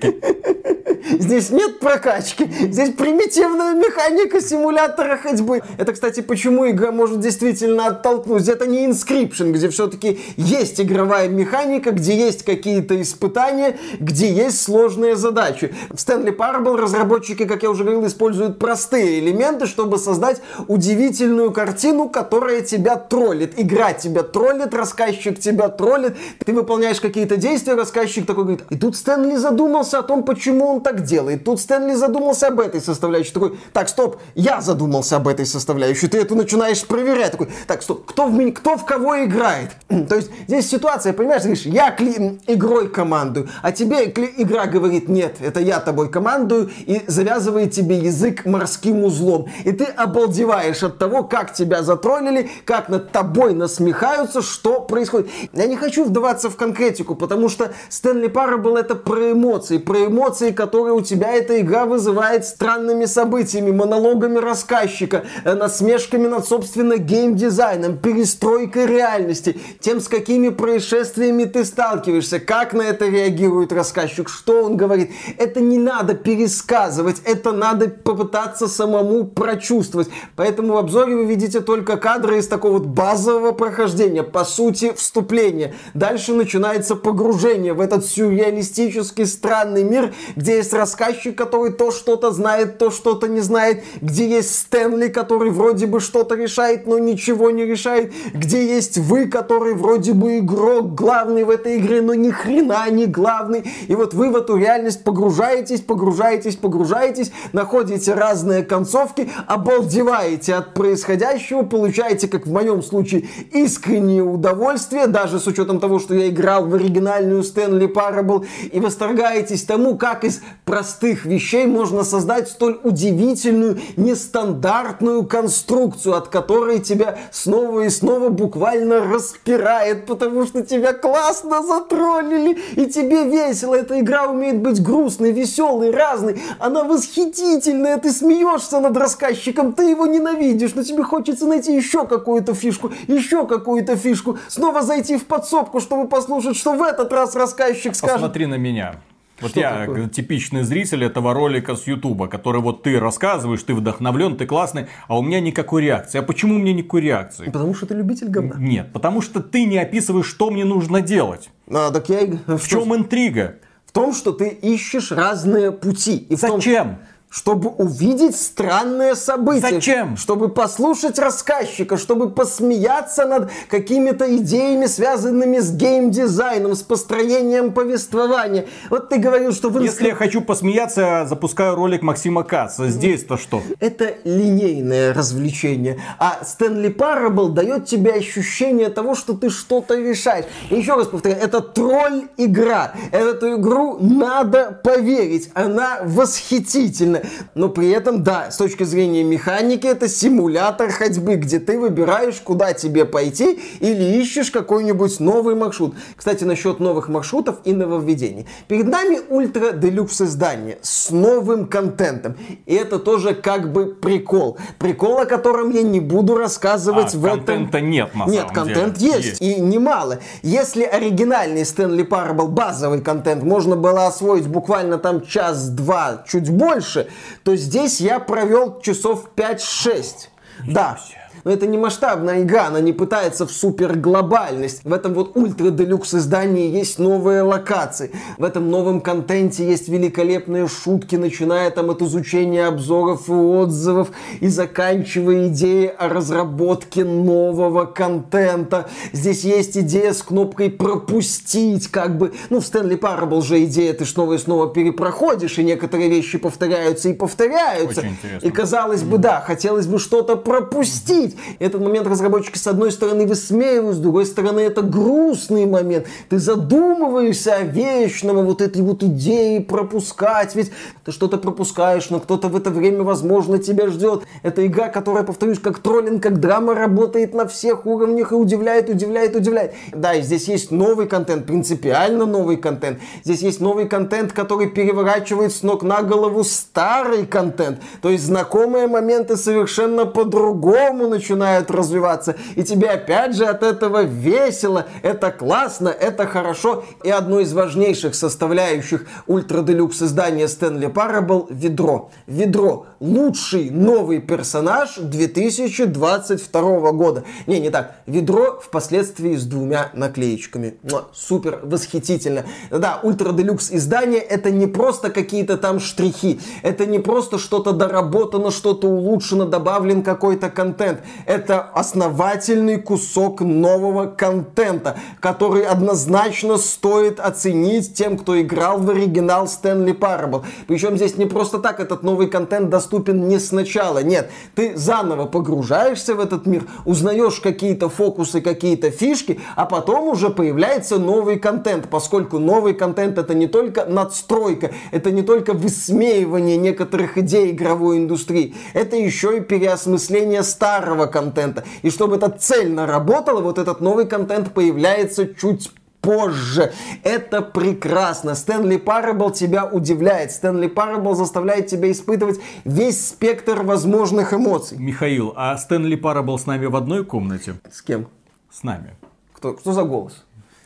Здесь 1.18 1.50
нет 1.50 1.78
прокачки. 1.80 2.48
Здесь 2.70 2.90
примитивная 2.90 3.74
механика 3.74 4.40
симулятора 4.40 5.16
ходьбы. 5.16 5.62
Это, 5.78 5.92
кстати, 5.92 6.20
почему 6.20 6.68
игра 6.68 6.92
может 6.92 7.20
действительно 7.20 7.86
оттолкнуть. 7.86 8.48
Это 8.48 8.66
не 8.66 8.86
Inscription, 8.86 9.52
где 9.52 9.68
все-таки 9.68 10.20
есть 10.36 10.80
игровая 10.80 11.28
механика, 11.28 11.92
где 11.92 12.16
есть 12.16 12.44
какие-то 12.44 13.00
испытания, 13.00 13.76
где 13.98 14.32
есть 14.32 14.60
сложные 14.60 15.16
задачи. 15.16 15.74
В 15.90 15.96
Stanley 15.96 16.36
Parable 16.36 16.76
разработчики, 16.76 17.44
как 17.44 17.62
я 17.62 17.70
уже 17.70 17.84
говорил, 17.84 18.06
используют 18.06 18.58
простые 18.58 19.20
элементы, 19.20 19.66
чтобы 19.66 19.98
создать 19.98 20.40
удивительную 20.68 21.52
картину, 21.52 22.08
которая 22.08 22.62
тебя 22.62 22.96
троллит. 22.96 23.54
Игра 23.56 23.92
тебя 23.92 24.22
троллит, 24.22 24.74
рассказчик 24.74 25.38
тебя 25.38 25.68
троллит. 25.68 26.16
Ты 26.44 26.52
выполняешь 26.52 27.00
какие-то 27.00 27.36
действия, 27.36 27.74
рассказчик 27.74 28.26
такой 28.26 28.44
говорит, 28.44 28.64
и 28.70 28.76
тут 28.76 28.96
Стэнли 28.96 29.36
задумался 29.36 29.89
о 29.98 30.02
том, 30.02 30.24
почему 30.24 30.66
он 30.66 30.80
так 30.80 31.02
делает. 31.02 31.44
Тут 31.44 31.60
Стэнли 31.60 31.94
задумался 31.94 32.48
об 32.48 32.60
этой 32.60 32.80
составляющей. 32.80 33.32
Такой, 33.32 33.58
так, 33.72 33.88
стоп, 33.88 34.16
я 34.34 34.60
задумался 34.60 35.16
об 35.16 35.28
этой 35.28 35.46
составляющей. 35.46 36.08
Ты 36.08 36.18
это 36.18 36.34
начинаешь 36.34 36.86
проверять. 36.86 37.32
Такой, 37.32 37.48
так, 37.66 37.82
стоп, 37.82 38.04
кто 38.06 38.26
в, 38.26 38.32
меня, 38.32 38.52
кто 38.52 38.76
в 38.76 38.84
кого 38.84 39.24
играет? 39.24 39.70
То 40.08 40.16
есть 40.16 40.30
здесь 40.46 40.68
ситуация, 40.68 41.12
понимаешь, 41.12 41.42
говоришь, 41.42 41.66
я 41.66 41.94
кли- 41.94 42.40
игрой 42.46 42.88
командую, 42.88 43.48
а 43.62 43.72
тебе 43.72 44.06
кли- 44.06 44.32
игра 44.36 44.66
говорит, 44.66 45.08
нет, 45.08 45.36
это 45.40 45.60
я 45.60 45.80
тобой 45.80 46.10
командую, 46.10 46.70
и 46.86 47.02
завязывает 47.06 47.72
тебе 47.72 47.98
язык 47.98 48.44
морским 48.46 49.04
узлом. 49.04 49.46
И 49.64 49.72
ты 49.72 49.84
обалдеваешь 49.84 50.82
от 50.82 50.98
того, 50.98 51.24
как 51.24 51.52
тебя 51.52 51.82
затроллили, 51.82 52.50
как 52.64 52.88
над 52.88 53.12
тобой 53.12 53.54
насмехаются, 53.54 54.42
что 54.42 54.80
происходит. 54.80 55.28
Я 55.52 55.66
не 55.66 55.76
хочу 55.76 56.04
вдаваться 56.04 56.50
в 56.50 56.56
конкретику, 56.56 57.14
потому 57.14 57.48
что 57.48 57.72
Стэнли 57.88 58.28
Парабл 58.28 58.76
это 58.76 58.94
про 58.94 59.32
эмоции, 59.32 59.78
про 59.80 60.06
эмоции, 60.06 60.50
которые 60.52 60.94
у 60.94 61.00
тебя 61.00 61.32
эта 61.32 61.60
игра 61.60 61.86
вызывает 61.86 62.44
странными 62.44 63.06
событиями, 63.06 63.70
монологами 63.70 64.38
рассказчика, 64.38 65.24
э, 65.44 65.54
насмешками 65.54 66.26
над, 66.26 66.46
собственно, 66.46 66.98
геймдизайном, 66.98 67.98
перестройкой 67.98 68.86
реальности, 68.86 69.58
тем, 69.80 70.00
с 70.00 70.08
какими 70.08 70.50
происшествиями 70.50 71.44
ты 71.44 71.64
сталкиваешься, 71.64 72.40
как 72.40 72.72
на 72.72 72.82
это 72.82 73.06
реагирует 73.06 73.72
рассказчик, 73.72 74.28
что 74.28 74.64
он 74.64 74.76
говорит. 74.76 75.10
Это 75.38 75.60
не 75.60 75.78
надо 75.78 76.14
пересказывать, 76.14 77.16
это 77.24 77.52
надо 77.52 77.88
попытаться 77.88 78.68
самому 78.68 79.24
прочувствовать. 79.24 80.08
Поэтому 80.36 80.74
в 80.74 80.76
обзоре 80.76 81.16
вы 81.16 81.24
видите 81.24 81.60
только 81.60 81.96
кадры 81.96 82.38
из 82.38 82.48
такого 82.48 82.74
вот 82.74 82.86
базового 82.86 83.52
прохождения, 83.52 84.22
по 84.22 84.44
сути, 84.44 84.92
вступления. 84.94 85.74
Дальше 85.94 86.32
начинается 86.34 86.96
погружение 86.96 87.72
в 87.72 87.80
этот 87.80 88.04
сюрреалистический 88.04 89.26
странный 89.26 89.69
мир, 89.78 90.12
где 90.36 90.56
есть 90.56 90.72
рассказчик, 90.72 91.36
который 91.36 91.72
то 91.72 91.90
что-то 91.90 92.30
знает, 92.30 92.78
то 92.78 92.90
что-то 92.90 93.28
не 93.28 93.40
знает, 93.40 93.82
где 94.00 94.28
есть 94.28 94.54
Стэнли, 94.54 95.08
который 95.08 95.50
вроде 95.50 95.86
бы 95.86 96.00
что-то 96.00 96.34
решает, 96.34 96.86
но 96.86 96.98
ничего 96.98 97.50
не 97.50 97.64
решает, 97.64 98.12
где 98.34 98.66
есть 98.66 98.98
вы, 98.98 99.26
который 99.26 99.74
вроде 99.74 100.12
бы 100.12 100.38
игрок 100.38 100.94
главный 100.94 101.44
в 101.44 101.50
этой 101.50 101.78
игре, 101.78 102.02
но 102.02 102.14
ни 102.14 102.30
хрена 102.30 102.88
не 102.90 103.06
главный. 103.06 103.64
И 103.88 103.94
вот 103.94 104.14
вы 104.14 104.30
в 104.30 104.36
эту 104.36 104.56
реальность 104.56 105.04
погружаетесь, 105.04 105.80
погружаетесь, 105.80 106.56
погружаетесь, 106.56 107.32
находите 107.52 108.14
разные 108.14 108.62
концовки, 108.62 109.28
обалдеваете 109.46 110.54
от 110.54 110.74
происходящего, 110.74 111.62
получаете, 111.62 112.28
как 112.28 112.46
в 112.46 112.52
моем 112.52 112.82
случае, 112.82 113.28
искреннее 113.52 114.22
удовольствие, 114.22 115.06
даже 115.06 115.38
с 115.40 115.46
учетом 115.46 115.80
того, 115.80 115.98
что 115.98 116.14
я 116.14 116.28
играл 116.28 116.66
в 116.66 116.74
оригинальную 116.74 117.42
Стэнли 117.42 117.86
Парабл, 117.86 118.44
и 118.70 118.80
восторгаетесь 118.80 119.49
тому, 119.58 119.96
как 119.96 120.24
из 120.24 120.40
простых 120.64 121.24
вещей 121.24 121.66
можно 121.66 122.04
создать 122.04 122.48
столь 122.48 122.80
удивительную, 122.82 123.80
нестандартную 123.96 125.24
конструкцию, 125.24 126.16
от 126.16 126.28
которой 126.28 126.80
тебя 126.80 127.18
снова 127.30 127.80
и 127.80 127.90
снова 127.90 128.28
буквально 128.28 129.00
распирает, 129.00 130.06
потому 130.06 130.46
что 130.46 130.62
тебя 130.62 130.92
классно 130.92 131.62
затроллили, 131.62 132.58
и 132.76 132.86
тебе 132.86 133.24
весело. 133.24 133.74
Эта 133.74 134.00
игра 134.00 134.28
умеет 134.28 134.60
быть 134.60 134.82
грустной, 134.82 135.32
веселой, 135.32 135.90
разной. 135.90 136.40
Она 136.58 136.84
восхитительная, 136.84 137.98
ты 137.98 138.12
смеешься 138.12 138.80
над 138.80 138.96
рассказчиком, 138.96 139.72
ты 139.72 139.90
его 139.90 140.06
ненавидишь, 140.06 140.74
но 140.74 140.82
тебе 140.82 141.02
хочется 141.02 141.46
найти 141.46 141.74
еще 141.74 142.06
какую-то 142.06 142.54
фишку, 142.54 142.92
еще 143.08 143.46
какую-то 143.46 143.96
фишку, 143.96 144.38
снова 144.48 144.82
зайти 144.82 145.16
в 145.16 145.26
подсобку, 145.26 145.80
чтобы 145.80 146.08
послушать, 146.08 146.56
что 146.56 146.72
в 146.72 146.82
этот 146.82 147.12
раз 147.12 147.34
рассказчик 147.34 147.94
скажет. 147.94 148.16
Посмотри 148.16 148.46
на 148.46 148.56
меня. 148.56 149.00
Вот 149.40 149.52
Что 149.52 149.60
я 149.60 149.78
такое? 149.86 150.08
типичный 150.08 150.62
зритель 150.62 151.04
этого 151.04 151.32
ролика 151.34 151.74
с 151.76 151.86
Ютуба, 151.86 152.26
который 152.28 152.60
вот 152.60 152.82
ты 152.82 152.98
рассказываешь, 153.00 153.62
ты 153.62 153.74
вдохновлен, 153.74 154.36
ты 154.36 154.46
классный, 154.46 154.86
а 155.08 155.18
у 155.18 155.22
меня 155.22 155.40
никакой 155.40 155.82
реакции. 155.82 156.18
А 156.18 156.22
почему 156.22 156.56
у 156.56 156.58
меня 156.58 156.72
никакой 156.72 157.00
реакции? 157.02 157.46
Потому 157.46 157.74
что 157.74 157.86
ты 157.86 157.94
любитель 157.94 158.28
говна. 158.28 158.56
Нет, 158.58 158.92
потому 158.92 159.22
что 159.22 159.40
ты 159.40 159.64
не 159.64 159.78
описываешь, 159.78 160.26
что 160.26 160.50
мне 160.50 160.64
нужно 160.64 161.00
делать. 161.00 161.50
А, 161.68 161.90
так 161.90 162.08
я. 162.08 162.26
В 162.46 162.68
чем 162.68 162.94
интрига? 162.94 163.56
В 163.86 163.92
том, 163.92 164.14
что 164.14 164.32
ты 164.32 164.48
ищешь 164.48 165.10
разные 165.10 165.72
пути. 165.72 166.16
И 166.16 166.36
в 166.36 166.40
том, 166.40 166.60
Зачем? 166.60 166.98
Чтобы 167.30 167.70
увидеть 167.70 168.36
странное 168.36 169.14
событие. 169.14 169.70
Зачем? 169.70 170.16
Чтобы 170.16 170.48
послушать 170.48 171.18
рассказчика, 171.18 171.96
чтобы 171.96 172.30
посмеяться 172.30 173.24
над 173.24 173.50
какими-то 173.68 174.36
идеями, 174.36 174.86
связанными 174.86 175.58
с 175.60 175.70
геймдизайном, 175.70 176.74
с 176.74 176.82
построением 176.82 177.72
повествования. 177.72 178.66
Вот 178.90 179.10
ты 179.10 179.18
говорил, 179.18 179.52
что 179.52 179.70
в 179.70 179.80
Если 179.80 180.08
я 180.08 180.14
хочу 180.16 180.40
посмеяться, 180.40 181.24
запускаю 181.28 181.76
ролик 181.76 182.02
Максима 182.02 182.42
Каца. 182.42 182.88
Здесь-то 182.88 183.36
что? 183.36 183.62
Это 183.78 184.14
линейное 184.24 185.14
развлечение. 185.14 186.00
А 186.18 186.40
Стэнли 186.44 186.88
Парабл 186.88 187.50
дает 187.50 187.86
тебе 187.86 188.12
ощущение 188.12 188.88
того, 188.88 189.14
что 189.14 189.34
ты 189.34 189.50
что-то 189.50 189.94
решаешь. 189.94 190.46
И 190.68 190.74
еще 190.74 190.96
раз 190.96 191.06
повторяю, 191.06 191.40
это 191.40 191.60
тролль-игра. 191.60 192.94
Эту 193.12 193.54
игру 193.54 193.98
надо 194.00 194.80
поверить. 194.82 195.50
Она 195.54 196.00
восхитительна. 196.02 197.19
Но 197.54 197.68
при 197.68 197.90
этом, 197.90 198.22
да, 198.22 198.50
с 198.50 198.56
точки 198.56 198.84
зрения 198.84 199.22
механики, 199.22 199.86
это 199.86 200.08
симулятор 200.08 200.90
ходьбы, 200.90 201.36
где 201.36 201.58
ты 201.58 201.78
выбираешь, 201.78 202.40
куда 202.40 202.72
тебе 202.72 203.04
пойти, 203.04 203.60
или 203.80 204.20
ищешь 204.20 204.50
какой-нибудь 204.50 205.20
новый 205.20 205.54
маршрут. 205.54 205.94
Кстати, 206.16 206.44
насчет 206.44 206.80
новых 206.80 207.08
маршрутов 207.08 207.56
и 207.64 207.72
нововведений. 207.72 208.46
Перед 208.68 208.86
нами 208.86 209.18
ультра 209.28 209.72
делюкс 209.72 210.20
издание 210.22 210.78
с 210.82 211.10
новым 211.10 211.66
контентом. 211.66 212.36
И 212.66 212.74
это 212.74 212.98
тоже 212.98 213.34
как 213.34 213.72
бы 213.72 213.86
прикол. 213.86 214.58
Прикол, 214.78 215.18
о 215.18 215.26
котором 215.26 215.70
я 215.70 215.82
не 215.82 216.00
буду 216.00 216.36
рассказывать 216.36 217.14
А, 217.14 217.18
в 217.18 217.24
этом... 217.24 217.44
контента 217.46 217.80
нет, 217.80 218.14
на 218.14 218.26
Нет, 218.26 218.48
самом 218.48 218.54
контент 218.54 218.94
деле. 218.98 219.16
есть, 219.22 219.40
и 219.40 219.60
немало. 219.60 220.18
Если 220.42 220.84
оригинальный 220.84 221.64
Стэнли 221.64 222.02
Парабл, 222.02 222.48
базовый 222.48 223.00
контент, 223.00 223.42
можно 223.42 223.76
было 223.76 224.06
освоить 224.06 224.46
буквально 224.46 224.98
там 224.98 225.22
час-два, 225.22 226.24
чуть 226.26 226.50
больше, 226.50 227.08
то 227.44 227.56
здесь 227.56 228.00
я 228.00 228.20
провел 228.20 228.80
часов 228.80 229.30
5-6. 229.36 230.28
Да. 230.66 230.98
Но 231.44 231.50
это 231.50 231.66
не 231.66 231.78
масштабная 231.78 232.42
игра, 232.42 232.66
она 232.66 232.80
не 232.80 232.92
пытается 232.92 233.46
в 233.46 233.52
супер 233.52 233.96
глобальность. 233.96 234.82
В 234.84 234.92
этом 234.92 235.14
вот 235.14 235.36
ультра 235.36 235.70
делюкс 235.70 236.14
издании 236.14 236.70
есть 236.70 236.98
новые 236.98 237.42
локации. 237.42 238.10
В 238.38 238.44
этом 238.44 238.70
новом 238.70 239.00
контенте 239.00 239.66
есть 239.66 239.88
великолепные 239.88 240.68
шутки, 240.68 241.16
начиная 241.16 241.70
там 241.70 241.90
от 241.90 242.02
изучения 242.02 242.66
обзоров 242.66 243.28
и 243.28 243.32
отзывов 243.32 244.10
и 244.40 244.48
заканчивая 244.48 245.48
идеей 245.48 245.88
о 245.88 246.08
разработке 246.08 247.04
нового 247.04 247.86
контента. 247.86 248.88
Здесь 249.12 249.44
есть 249.44 249.76
идея 249.76 250.12
с 250.12 250.22
кнопкой 250.22 250.70
пропустить, 250.70 251.88
как 251.88 252.18
бы, 252.18 252.32
ну 252.50 252.60
в 252.60 252.66
Стэнли 252.66 252.96
Парабл 252.96 253.42
же 253.42 253.64
идея, 253.64 253.92
ты 253.94 254.04
снова 254.04 254.34
и 254.34 254.38
снова 254.38 254.68
перепроходишь, 254.68 255.58
и 255.58 255.64
некоторые 255.64 256.08
вещи 256.08 256.38
повторяются 256.38 257.08
и 257.08 257.12
повторяются. 257.12 258.00
Очень 258.00 258.10
интересно. 258.10 258.46
И 258.46 258.50
казалось 258.50 259.02
бы, 259.02 259.18
да, 259.18 259.40
хотелось 259.40 259.86
бы 259.86 259.98
что-то 259.98 260.36
пропустить. 260.36 261.29
Этот 261.58 261.80
момент 261.80 262.06
разработчики 262.06 262.58
с 262.58 262.66
одной 262.66 262.92
стороны 262.92 263.26
высмеивают, 263.26 263.96
с 263.96 264.00
другой 264.00 264.26
стороны 264.26 264.60
это 264.60 264.82
грустный 264.82 265.66
момент. 265.66 266.06
Ты 266.28 266.38
задумываешься 266.38 267.54
о 267.54 267.62
вечном, 267.62 268.38
о 268.38 268.42
вот 268.42 268.60
этой 268.60 268.82
вот 268.82 269.02
идее 269.02 269.60
пропускать, 269.60 270.54
ведь 270.54 270.70
ты 271.04 271.12
что-то 271.12 271.38
пропускаешь, 271.38 272.10
но 272.10 272.20
кто-то 272.20 272.48
в 272.48 272.56
это 272.56 272.70
время, 272.70 273.02
возможно, 273.02 273.58
тебя 273.58 273.88
ждет. 273.88 274.22
Это 274.42 274.66
игра, 274.66 274.88
которая, 274.88 275.24
повторюсь, 275.24 275.58
как 275.58 275.78
троллинг, 275.78 276.22
как 276.22 276.40
драма, 276.40 276.74
работает 276.74 277.34
на 277.34 277.46
всех 277.46 277.86
уровнях 277.86 278.32
и 278.32 278.34
удивляет, 278.34 278.88
удивляет, 278.88 279.36
удивляет. 279.36 279.74
Да, 279.92 280.14
и 280.14 280.22
здесь 280.22 280.48
есть 280.48 280.70
новый 280.70 281.06
контент, 281.06 281.46
принципиально 281.46 282.26
новый 282.26 282.56
контент. 282.56 282.98
Здесь 283.24 283.40
есть 283.40 283.60
новый 283.60 283.88
контент, 283.88 284.32
который 284.32 284.68
переворачивает 284.68 285.52
с 285.52 285.62
ног 285.62 285.82
на 285.82 286.02
голову 286.02 286.44
старый 286.44 287.26
контент. 287.26 287.80
То 288.02 288.10
есть 288.10 288.24
знакомые 288.24 288.86
моменты 288.86 289.36
совершенно 289.36 290.06
по-другому 290.06 291.06
начинают 291.20 291.70
развиваться. 291.70 292.36
И 292.56 292.64
тебе 292.64 292.88
опять 292.88 293.36
же 293.36 293.44
от 293.44 293.62
этого 293.62 294.02
весело, 294.02 294.86
это 295.02 295.30
классно, 295.30 295.88
это 295.88 296.26
хорошо. 296.26 296.84
И 297.04 297.10
одной 297.10 297.42
из 297.42 297.52
важнейших 297.52 298.14
составляющих 298.14 299.04
ультра 299.26 299.60
делюкс 299.62 300.02
издания 300.02 300.48
Стэнли 300.48 300.86
Парабл 300.86 301.46
ведро. 301.50 302.10
Ведро 302.26 302.86
лучший 303.00 303.70
новый 303.70 304.20
персонаж 304.20 304.96
2022 304.96 306.92
года. 306.92 307.24
Не, 307.46 307.60
не 307.60 307.70
так. 307.70 307.96
Ведро 308.06 308.60
впоследствии 308.62 309.36
с 309.36 309.44
двумя 309.44 309.90
наклеечками. 309.94 310.76
Муа, 310.82 311.04
Супер, 311.12 311.60
восхитительно. 311.62 312.44
Да, 312.70 313.00
ультра 313.02 313.32
делюкс 313.32 313.70
издание 313.72 314.20
это 314.20 314.50
не 314.50 314.66
просто 314.66 315.10
какие-то 315.10 315.56
там 315.56 315.80
штрихи. 315.80 316.40
Это 316.62 316.86
не 316.86 316.98
просто 316.98 317.38
что-то 317.38 317.72
доработано, 317.72 318.50
что-то 318.50 318.88
улучшено, 318.88 319.46
добавлен 319.46 320.02
какой-то 320.02 320.50
контент. 320.50 321.00
Это 321.26 321.60
основательный 321.60 322.80
кусок 322.80 323.40
нового 323.40 324.06
контента, 324.06 324.96
который 325.20 325.64
однозначно 325.64 326.56
стоит 326.56 327.20
оценить 327.20 327.94
тем, 327.94 328.18
кто 328.18 328.40
играл 328.40 328.78
в 328.78 328.90
оригинал 328.90 329.46
Стэнли 329.46 329.92
Парабл. 329.92 330.44
Причем 330.66 330.96
здесь 330.96 331.16
не 331.16 331.26
просто 331.26 331.58
так 331.58 331.80
этот 331.80 332.02
новый 332.02 332.28
контент 332.28 332.70
доступен 332.70 333.28
не 333.28 333.38
сначала. 333.38 334.02
Нет, 334.02 334.30
ты 334.54 334.76
заново 334.76 335.26
погружаешься 335.26 336.14
в 336.14 336.20
этот 336.20 336.46
мир, 336.46 336.64
узнаешь 336.84 337.40
какие-то 337.40 337.88
фокусы, 337.88 338.40
какие-то 338.40 338.90
фишки, 338.90 339.40
а 339.56 339.66
потом 339.66 340.08
уже 340.08 340.30
появляется 340.30 340.98
новый 340.98 341.38
контент, 341.38 341.88
поскольку 341.88 342.38
новый 342.38 342.74
контент 342.74 343.18
это 343.18 343.34
не 343.34 343.46
только 343.46 343.84
надстройка, 343.84 344.70
это 344.90 345.10
не 345.10 345.22
только 345.22 345.52
высмеивание 345.52 346.56
некоторых 346.56 347.18
идей 347.18 347.52
игровой 347.52 347.98
индустрии, 347.98 348.54
это 348.74 348.96
еще 348.96 349.38
и 349.38 349.40
переосмысление 349.40 350.42
старого 350.42 350.99
контента. 351.06 351.64
И 351.82 351.90
чтобы 351.90 352.16
это 352.16 352.28
цельно 352.30 352.86
работало, 352.86 353.40
вот 353.40 353.58
этот 353.58 353.80
новый 353.80 354.06
контент 354.06 354.52
появляется 354.52 355.34
чуть 355.34 355.70
позже. 356.00 356.72
Это 357.02 357.42
прекрасно. 357.42 358.34
Stanley 358.34 358.76
Parable 358.76 359.30
тебя 359.30 359.66
удивляет. 359.66 360.32
Stanley 360.32 360.66
Parable 360.66 361.14
заставляет 361.14 361.66
тебя 361.66 361.90
испытывать 361.90 362.40
весь 362.64 363.08
спектр 363.08 363.62
возможных 363.62 364.32
эмоций. 364.32 364.78
Михаил, 364.78 365.32
а 365.36 365.56
Stanley 365.56 365.96
Parable 365.96 366.38
с 366.38 366.46
нами 366.46 366.66
в 366.66 366.76
одной 366.76 367.04
комнате? 367.04 367.56
С 367.70 367.82
кем? 367.82 368.08
С 368.50 368.62
нами. 368.62 368.94
Кто, 369.32 369.52
кто 369.54 369.72
за 369.72 369.84
голос? 369.84 370.24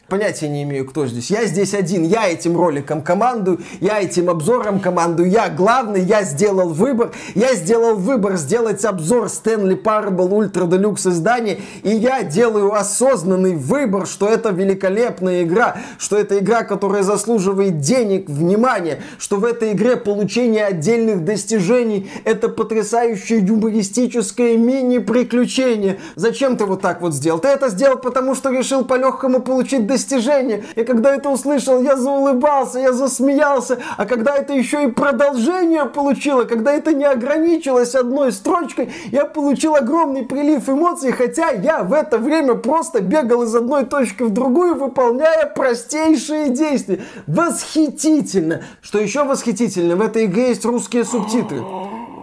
Понятия 0.08 0.49
не 0.49 0.64
имею, 0.64 0.87
кто 0.87 1.06
здесь. 1.06 1.30
Я 1.30 1.46
здесь 1.46 1.73
один, 1.73 2.04
я 2.04 2.28
этим 2.28 2.56
роликом 2.56 3.00
командую, 3.00 3.61
я 3.80 4.00
этим 4.02 4.28
обзором 4.28 4.78
командую, 4.78 5.30
я 5.30 5.49
главный, 5.49 6.02
я 6.02 6.25
сделал 6.25 6.68
выбор. 6.68 7.12
Я 7.34 7.54
сделал 7.54 7.96
выбор 7.96 8.37
сделать 8.37 8.84
обзор 8.84 9.30
Stanley 9.30 9.76
Parable 9.76 10.28
Ultra 10.28 10.66
Deluxe 10.66 11.06
издания, 11.06 11.58
и 11.82 11.90
я 11.90 12.23
делаю 12.23 12.75
осознанный 12.75 13.56
выбор, 13.56 14.06
что 14.06 14.28
это 14.28 14.50
великолепная 14.50 15.42
игра, 15.42 15.78
что 15.99 16.18
это 16.18 16.38
игра, 16.38 16.64
которая 16.64 17.02
заслуживает 17.02 17.78
денег, 17.78 18.28
внимания, 18.28 19.00
что 19.18 19.37
в 19.37 19.44
этой 19.44 19.73
игре 19.73 19.96
получение 19.96 20.66
отдельных 20.66 21.25
достижений 21.25 22.11
это 22.25 22.50
потрясающее 22.50 23.38
юмористическое 23.38 24.58
мини-приключение. 24.58 25.99
Зачем 26.14 26.58
ты 26.58 26.66
вот 26.66 26.82
так 26.82 27.00
вот 27.00 27.14
сделал? 27.14 27.38
Ты 27.38 27.49
это 27.49 27.70
сделал, 27.70 27.96
потому 27.96 28.34
что 28.34 28.50
решил 28.50 28.84
по-легкому 28.84 29.40
получить 29.40 29.87
достижения. 29.94 30.64
И 30.74 30.84
когда 30.84 31.14
это 31.14 31.30
услышал, 31.30 31.80
я 31.82 31.96
заулыбался, 31.96 32.80
я 32.80 32.92
засмеялся. 32.92 33.78
А 33.96 34.04
когда 34.06 34.36
это 34.36 34.52
еще 34.52 34.84
и 34.84 34.90
продолжение 34.90 35.84
получило, 35.86 36.44
когда 36.44 36.72
это 36.72 36.92
не 36.92 37.04
ограничилось 37.04 37.94
одной 37.94 38.32
строчкой, 38.32 38.92
я 39.12 39.24
получил 39.24 39.76
огромный 39.76 40.24
прилив 40.24 40.68
эмоций, 40.68 41.12
хотя 41.12 41.50
я 41.50 41.82
в 41.82 41.92
это 41.92 42.18
время 42.18 42.54
просто 42.54 43.00
бегал 43.00 43.44
из 43.44 43.54
одной 43.54 43.84
точки 43.84 44.24
в 44.24 44.30
другую, 44.30 44.74
выполняя 44.74 45.46
простейшие 45.46 46.48
действия. 46.50 47.00
Восхитительно! 47.26 48.62
Что 48.82 48.98
еще 48.98 49.24
восхитительно, 49.24 49.96
в 49.96 50.00
этой 50.00 50.24
игре 50.24 50.48
есть 50.48 50.64
русские 50.64 51.04
субтитры. 51.04 51.62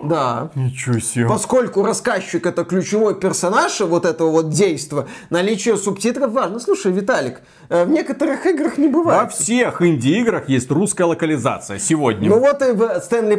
Да. 0.03 0.49
Ничего 0.55 0.99
себе. 0.99 1.27
Поскольку 1.27 1.83
рассказчик 1.83 2.45
это 2.45 2.63
ключевой 2.63 3.15
персонаж 3.15 3.79
вот 3.81 4.05
этого 4.05 4.29
вот 4.29 4.49
действа, 4.49 5.07
наличие 5.29 5.77
субтитров 5.77 6.31
важно. 6.31 6.59
Слушай, 6.59 6.91
Виталик, 6.91 7.41
э, 7.69 7.85
в 7.85 7.89
некоторых 7.89 8.45
играх 8.45 8.77
не 8.77 8.87
бывает. 8.87 9.21
Во 9.21 9.27
всех 9.29 9.81
инди-играх 9.81 10.49
есть 10.49 10.69
русская 10.71 11.05
локализация 11.05 11.79
сегодня. 11.79 12.29
Ну 12.29 12.39
вот 12.39 12.61
и 12.61 12.71
в 12.71 12.81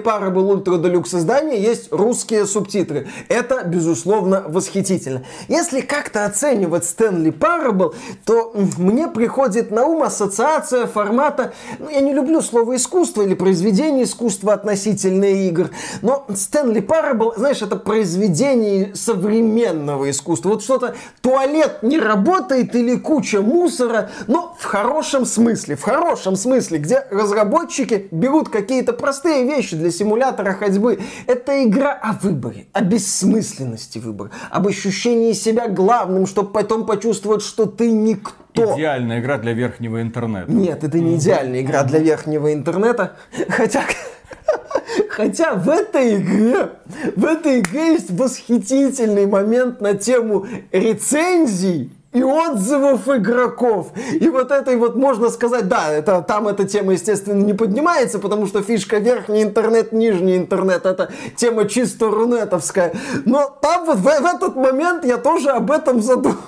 Parable 0.03 0.65
Ultra 0.65 0.81
Deluxe 0.81 1.19
издании 1.19 1.61
есть 1.61 1.93
русские 1.93 2.47
субтитры. 2.47 3.09
Это, 3.29 3.65
безусловно, 3.65 4.45
восхитительно. 4.47 5.23
Если 5.49 5.81
как-то 5.81 6.25
оценивать 6.25 6.85
Stanley 6.85 7.37
Parable, 7.37 7.95
то 8.25 8.55
мне 8.79 9.09
приходит 9.09 9.71
на 9.71 9.87
ум 9.87 10.03
ассоциация 10.03 10.87
формата, 10.87 11.53
ну 11.79 11.89
я 11.89 12.01
не 12.01 12.13
люблю 12.13 12.41
слово 12.41 12.77
искусство 12.77 13.23
или 13.23 13.35
произведение 13.35 14.05
искусства 14.05 14.53
относительно 14.55 15.25
игр, 15.25 15.71
но 16.03 16.27
Стэнли 16.53 16.81
Парабл, 16.81 17.33
знаешь, 17.35 17.63
это 17.63 17.77
произведение 17.77 18.95
современного 18.95 20.11
искусства. 20.11 20.51
Вот 20.51 20.63
что-то, 20.63 20.95
туалет 21.23 21.83
не 21.83 21.99
работает 21.99 22.77
или 22.77 22.97
куча 22.97 23.41
мусора, 23.41 24.11
но 24.27 24.55
в 24.59 24.65
хорошем 24.65 25.25
смысле, 25.25 25.77
в 25.77 25.83
хорошем 25.83 26.37
смысле, 26.37 26.77
где 26.77 27.07
разработчики 27.11 28.07
берут 28.11 28.51
какие-то 28.51 28.93
простые 28.93 29.47
вещи 29.47 29.77
для 29.77 29.91
симулятора 29.91 30.53
ходьбы. 30.53 31.01
Это 31.27 31.65
игра 31.65 31.95
о 31.95 32.13
выборе, 32.13 32.67
о 32.75 32.83
бессмысленности 32.83 33.97
выбора, 33.97 34.31
об 34.51 34.67
ощущении 34.67 35.33
себя 35.33 35.69
главным, 35.69 36.27
чтобы 36.27 36.51
потом 36.51 36.85
почувствовать, 36.85 37.41
что 37.41 37.65
ты 37.65 37.91
никто. 37.91 38.75
Идеальная 38.77 39.21
игра 39.21 39.39
для 39.39 39.55
верхнего 39.55 40.03
интернета. 40.03 40.53
Нет, 40.53 40.85
это 40.85 40.99
не 40.99 41.17
идеальная 41.17 41.63
игра 41.63 41.83
для 41.85 42.01
верхнего 42.01 42.53
интернета. 42.53 43.17
Хотя, 43.49 43.85
Хотя 45.13 45.55
в 45.57 45.69
этой 45.69 46.17
игре, 46.17 46.71
в 47.17 47.27
этой 47.27 47.61
игре 47.61 47.93
есть 47.93 48.11
восхитительный 48.11 49.27
момент 49.27 49.83
на 49.83 49.93
тему 49.93 50.47
рецензий 50.73 51.93
и 52.15 52.23
отзывов 52.23 53.07
игроков. 53.09 53.93
И 54.19 54.27
вот 54.31 54.51
этой 54.51 54.77
вот 54.77 54.97
можно 54.97 55.29
сказать, 55.29 55.69
да, 55.69 55.93
это, 55.93 56.23
там 56.23 56.49
эта 56.49 56.65
тема, 56.65 56.93
естественно, 56.93 57.43
не 57.43 57.53
поднимается, 57.53 58.21
потому 58.21 58.47
что 58.47 58.63
фишка 58.63 58.99
верхний 58.99 59.43
интернет, 59.43 59.93
нижний 59.93 60.39
интернет, 60.39 60.87
это 60.87 61.11
тема 61.37 61.69
чисто 61.69 62.11
рунетовская. 62.11 62.95
Но 63.27 63.55
там 63.61 63.85
вот 63.85 63.99
в, 63.99 64.05
в 64.05 64.07
этот 64.07 64.57
момент 64.57 65.05
я 65.05 65.19
тоже 65.19 65.51
об 65.51 65.71
этом 65.71 66.01
задумался. 66.01 66.41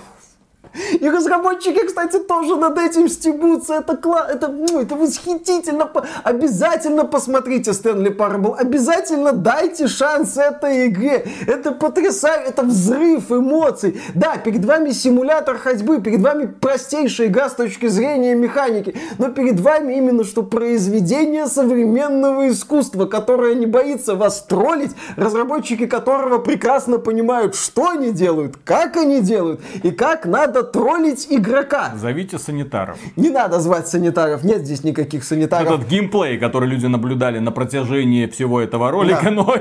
И 1.01 1.09
разработчики, 1.09 1.87
кстати, 1.87 2.19
тоже 2.19 2.57
над 2.57 2.79
этим 2.79 3.09
стебутся. 3.09 3.75
Это, 3.75 3.97
кла... 3.97 4.27
это, 4.29 4.49
ну, 4.49 4.81
это 4.81 4.97
восхитительно. 4.97 5.91
Обязательно 6.25 7.05
посмотрите 7.05 7.73
Стэнли 7.73 8.09
Парабл. 8.09 8.57
Обязательно 8.59 9.33
дайте 9.33 9.87
шанс 9.87 10.37
этой 10.37 10.89
игре. 10.89 11.27
Это 11.47 11.73
потрясающе. 11.73 12.49
Это 12.49 12.63
взрыв 12.63 13.31
эмоций. 13.31 14.01
Да, 14.15 14.37
перед 14.37 14.65
вами 14.65 14.91
симулятор 14.91 15.59
ходьбы. 15.59 16.01
Перед 16.01 16.21
вами 16.21 16.47
простейшая 16.47 17.29
игра 17.29 17.49
с 17.49 17.55
точки 17.55 17.87
зрения 17.87 18.35
механики. 18.35 18.97
Но 19.19 19.29
перед 19.29 19.61
вами 19.61 19.95
именно 19.95 20.25
что 20.25 20.43
произведение 20.43 21.47
современного 21.47 22.49
искусства, 22.49 23.07
которое 23.07 23.55
не 23.55 23.67
боится 23.67 24.17
вас 24.17 24.43
троллить, 24.43 24.93
разработчики 25.17 25.87
которого 25.87 26.39
прекрасно 26.39 26.99
понимают, 26.99 27.55
что 27.55 27.91
они 27.91 28.11
делают, 28.11 28.57
как 28.65 28.97
они 28.97 29.21
делают 29.21 29.61
и 29.83 29.91
как 29.91 30.27
надо 30.27 30.64
троллить 30.65 31.27
игрока. 31.31 31.93
Зовите 31.97 32.39
санитаров. 32.39 32.99
Не 33.17 33.31
надо 33.31 33.61
звать 33.61 33.89
санитаров, 33.89 34.45
нет 34.45 34.65
здесь 34.65 34.85
никаких 34.85 35.25
санитаров. 35.25 35.73
Этот 35.73 35.89
геймплей, 35.89 36.39
который 36.39 36.69
люди 36.69 36.87
наблюдали 36.87 37.39
на 37.39 37.53
протяжении 37.53 38.27
всего 38.27 38.61
этого 38.61 38.91
ролика, 38.91 39.25
да. 39.25 39.31
но... 39.31 39.55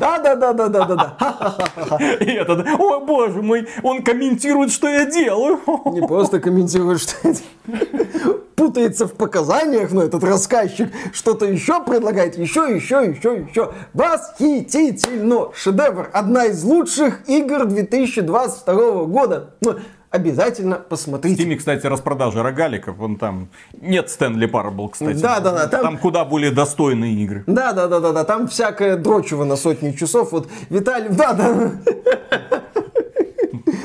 Да, 0.00 0.18
да, 0.18 0.34
да, 0.36 0.52
да, 0.52 0.68
да, 0.68 0.84
да, 0.84 1.16
да. 1.18 1.98
И 2.20 2.30
этот, 2.30 2.66
о 2.78 3.00
боже 3.00 3.42
мой, 3.42 3.66
он 3.82 4.02
комментирует, 4.02 4.72
что 4.72 4.88
я 4.88 5.04
делаю. 5.04 5.60
Не 5.86 6.06
просто 6.06 6.40
комментирует, 6.40 7.00
что 7.00 7.28
я 7.28 7.34
делаю. 7.34 8.40
Путается 8.64 9.06
в 9.06 9.12
показаниях, 9.12 9.92
но 9.92 10.04
этот 10.04 10.24
рассказчик 10.24 10.90
что-то 11.12 11.44
еще 11.44 11.84
предлагает, 11.84 12.38
еще, 12.38 12.74
еще, 12.74 13.04
еще, 13.04 13.44
еще. 13.46 13.74
Восхитительно! 13.92 15.50
Шедевр! 15.54 16.08
Одна 16.14 16.46
из 16.46 16.64
лучших 16.64 17.28
игр 17.28 17.66
2022 17.66 19.04
года. 19.04 19.50
Ну, 19.60 19.74
обязательно 20.08 20.76
посмотрите. 20.76 21.44
В 21.44 21.46
Steam, 21.46 21.56
кстати, 21.56 21.86
распродажа 21.86 22.42
рогаликов, 22.42 22.96
вон 22.96 23.16
там 23.16 23.50
нет 23.82 24.08
Стэнли 24.08 24.46
Парабл, 24.46 24.88
кстати. 24.88 25.18
Да, 25.20 25.40
да, 25.40 25.52
да. 25.52 25.66
Там... 25.66 25.82
там 25.82 25.98
куда 25.98 26.24
более 26.24 26.50
достойные 26.50 27.12
игры. 27.16 27.44
Да, 27.46 27.74
да, 27.74 27.86
да, 27.86 28.00
да, 28.00 28.12
да. 28.12 28.24
Там 28.24 28.48
всякое 28.48 28.96
дрочево 28.96 29.44
на 29.44 29.56
сотни 29.56 29.92
часов. 29.92 30.32
Вот 30.32 30.48
Виталий, 30.70 31.10
да, 31.10 31.34
да. 31.34 31.72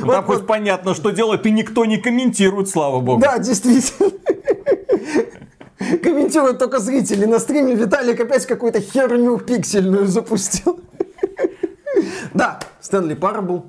Там 0.07 0.23
хоть 0.23 0.47
понятно, 0.47 0.95
что 0.95 1.09
делать, 1.09 1.45
и 1.45 1.51
никто 1.51 1.83
не 1.83 1.97
комментирует, 1.97 2.69
слава 2.69 3.01
богу. 3.01 3.19
Да, 3.19 3.37
действительно. 3.39 4.11
Комментируют 6.03 6.59
только 6.59 6.79
зрители. 6.79 7.25
На 7.25 7.39
стриме 7.39 7.75
Виталик 7.75 8.19
опять 8.19 8.45
какую-то 8.45 8.81
херню 8.81 9.37
пиксельную 9.37 10.07
запустил. 10.07 10.79
Да, 12.33 12.59
Стэнли 12.79 13.13
Парабл, 13.13 13.65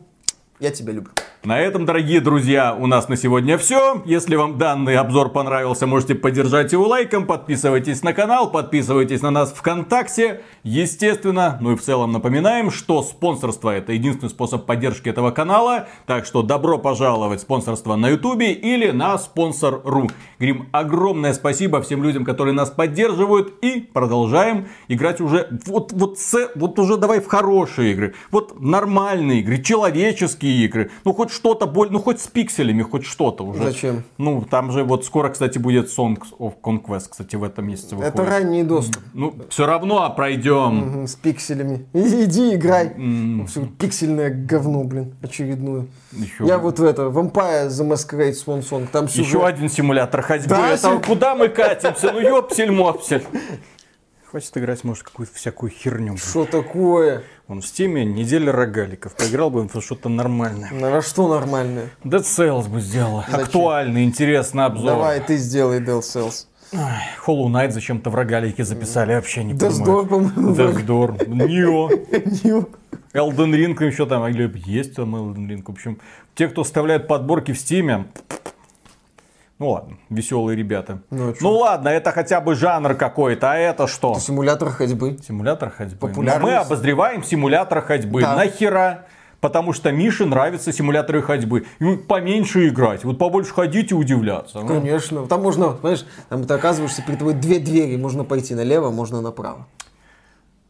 я 0.60 0.70
тебя 0.70 0.92
люблю. 0.92 1.12
На 1.42 1.58
этом, 1.58 1.86
дорогие 1.86 2.20
друзья, 2.20 2.76
у 2.78 2.86
нас 2.86 3.08
на 3.08 3.16
сегодня 3.16 3.56
все. 3.56 4.02
Если 4.04 4.36
вам 4.36 4.58
данный 4.58 4.98
обзор 4.98 5.30
понравился, 5.30 5.86
можете 5.86 6.14
поддержать 6.14 6.72
его 6.72 6.86
лайком, 6.86 7.24
подписывайтесь 7.24 8.02
на 8.02 8.12
канал, 8.12 8.50
подписывайтесь 8.50 9.22
на 9.22 9.30
нас 9.30 9.50
ВКонтакте, 9.50 10.42
естественно. 10.64 11.56
Ну 11.62 11.72
и 11.72 11.76
в 11.76 11.80
целом 11.80 12.12
напоминаем, 12.12 12.70
что 12.70 13.02
спонсорство 13.02 13.70
это 13.74 13.94
единственный 13.94 14.28
способ 14.28 14.66
поддержки 14.66 15.08
этого 15.08 15.30
канала. 15.30 15.88
Так 16.04 16.26
что 16.26 16.42
добро 16.42 16.76
пожаловать 16.76 17.38
в 17.38 17.42
спонсорство 17.44 17.96
на 17.96 18.10
ютубе 18.10 18.52
или 18.52 18.90
на 18.90 19.16
спонсор.ру. 19.16 20.10
Говорим 20.38 20.68
огромное 20.72 21.32
спасибо 21.32 21.80
всем 21.80 22.02
людям, 22.02 22.26
которые 22.26 22.52
нас 22.52 22.68
поддерживают 22.68 23.54
и 23.62 23.80
продолжаем 23.80 24.68
играть 24.88 25.22
уже 25.22 25.48
вот, 25.64 25.92
вот, 25.92 26.18
вот 26.54 26.78
уже 26.78 26.98
давай 26.98 27.20
в 27.20 27.28
хорошие 27.28 27.92
игры. 27.92 28.14
Вот 28.30 28.60
нормальные 28.60 29.40
игры, 29.40 29.62
человеческие 29.62 30.66
игры. 30.66 30.90
Ну 31.06 31.14
хоть 31.14 31.29
хоть 31.30 31.32
что-то, 31.32 31.66
боль, 31.66 31.88
ну 31.90 32.00
хоть 32.00 32.20
с 32.20 32.26
пикселями, 32.26 32.82
хоть 32.82 33.04
что-то 33.04 33.44
уже. 33.44 33.64
Зачем? 33.64 34.02
Ну, 34.18 34.42
там 34.42 34.72
же 34.72 34.84
вот 34.84 35.04
скоро, 35.04 35.30
кстати, 35.30 35.58
будет 35.58 35.86
Songs 35.86 36.22
of 36.38 36.54
Conquest, 36.62 37.08
кстати, 37.10 37.36
в 37.36 37.44
этом 37.44 37.66
месяце 37.66 37.96
выходит. 37.96 38.14
Это 38.14 38.24
ранний 38.24 38.62
доступ. 38.62 39.02
Ну, 39.14 39.34
все 39.48 39.66
равно 39.66 40.12
пройдем. 40.14 41.00
Угу, 41.00 41.06
с 41.06 41.14
пикселями. 41.14 41.86
Иди 41.92 42.54
играй. 42.54 42.88
Mm. 42.88 43.46
Все, 43.46 43.66
пиксельное 43.66 44.30
говно, 44.30 44.84
блин, 44.84 45.14
очередную. 45.22 45.88
Еще... 46.12 46.46
Я 46.46 46.58
вот 46.58 46.78
в 46.78 46.84
это, 46.84 47.02
Vampire 47.02 47.68
The 47.68 47.88
Masquerade 47.88 48.34
Swan 48.34 48.68
Song. 48.68 48.88
Там 48.90 49.08
сюжет... 49.08 49.26
Еще 49.26 49.46
один 49.46 49.68
симулятор 49.68 50.22
ходьбы. 50.22 50.48
Да, 50.48 50.68
это, 50.70 50.90
сим... 50.90 51.02
Куда 51.02 51.34
мы 51.34 51.48
катимся? 51.48 52.12
Ну 52.12 52.20
ёпсель-мопсель. 52.20 53.24
Хватит 54.30 54.56
играть, 54.58 54.84
может, 54.84 55.02
какую-то 55.02 55.34
всякую 55.34 55.72
херню. 55.72 56.16
Что 56.16 56.44
такое? 56.44 57.24
Он 57.48 57.62
в 57.62 57.66
стиме 57.66 58.04
неделя 58.04 58.52
рогаликов. 58.52 59.16
Поиграл 59.16 59.50
бы 59.50 59.66
в 59.66 59.80
что-то 59.82 60.08
нормальное. 60.08 60.70
На 60.70 61.02
что 61.02 61.26
нормальное? 61.26 61.90
Dead 62.04 62.20
Cells 62.20 62.68
бы 62.68 62.80
сделал. 62.80 63.24
Зачем? 63.26 63.40
Актуальный, 63.40 64.04
интересный 64.04 64.66
обзор. 64.66 64.86
Давай, 64.86 65.18
ты 65.18 65.36
сделай 65.36 65.80
Dead 65.80 65.98
Cells. 65.98 66.46
Hollow 67.26 67.48
Knight 67.48 67.72
зачем-то 67.72 68.10
в 68.10 68.14
рогалике 68.14 68.62
записали, 68.62 69.14
вообще 69.14 69.42
не 69.42 69.54
понимаю. 69.54 70.04
Death 70.04 70.08
по-моему. 70.08 70.54
Death. 70.54 71.26
Nioh. 71.26 72.68
Elden 73.12 73.50
Ring 73.52 73.84
еще 73.84 74.06
там, 74.06 74.28
или 74.28 74.48
есть 74.64 74.94
там 74.94 75.16
Elden 75.16 75.48
Ring. 75.48 75.64
В 75.64 75.70
общем, 75.70 75.98
те, 76.36 76.46
кто 76.46 76.62
вставляет 76.62 77.08
подборки 77.08 77.50
в 77.50 77.58
стиме, 77.58 78.06
ну 79.60 79.70
ладно, 79.70 79.98
веселые 80.08 80.56
ребята. 80.56 81.02
Ну, 81.10 81.30
а 81.30 81.34
ну 81.40 81.52
ладно, 81.52 81.90
это 81.90 82.12
хотя 82.12 82.40
бы 82.40 82.54
жанр 82.54 82.94
какой-то, 82.94 83.52
а 83.52 83.56
это 83.56 83.86
что? 83.86 84.12
Это 84.12 84.20
симулятор 84.20 84.70
ходьбы. 84.70 85.18
Симулятор 85.22 85.70
ходьбы. 85.70 86.10
Но 86.16 86.38
мы 86.40 86.54
обозреваем 86.54 87.22
симулятор 87.22 87.82
ходьбы. 87.82 88.22
Да. 88.22 88.34
Нахера? 88.34 89.04
Потому 89.40 89.74
что 89.74 89.92
Мише 89.92 90.24
нравятся 90.24 90.72
симуляторы 90.72 91.22
ходьбы. 91.22 91.66
И 91.78 91.96
поменьше 91.96 92.68
играть. 92.68 93.04
Вот 93.04 93.18
побольше 93.18 93.52
ходить 93.52 93.90
и 93.90 93.94
удивляться. 93.94 94.60
Конечно. 94.60 95.26
Там 95.26 95.42
можно, 95.42 95.76
знаешь, 95.80 96.06
там 96.30 96.44
ты 96.44 96.54
оказываешься 96.54 97.02
перед 97.02 97.18
тобой 97.18 97.34
две 97.34 97.58
двери. 97.58 97.96
Можно 97.96 98.24
пойти 98.24 98.54
налево, 98.54 98.90
можно 98.90 99.20
направо. 99.20 99.66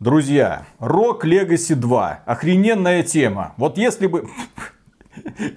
Друзья, 0.01 0.67
Rock 0.81 1.23
Legacy 1.23 1.75
2. 1.75 2.21
Охрененная 2.27 3.03
тема. 3.05 3.55
Вот 3.57 3.79
если 3.79 4.07
бы... 4.07 4.29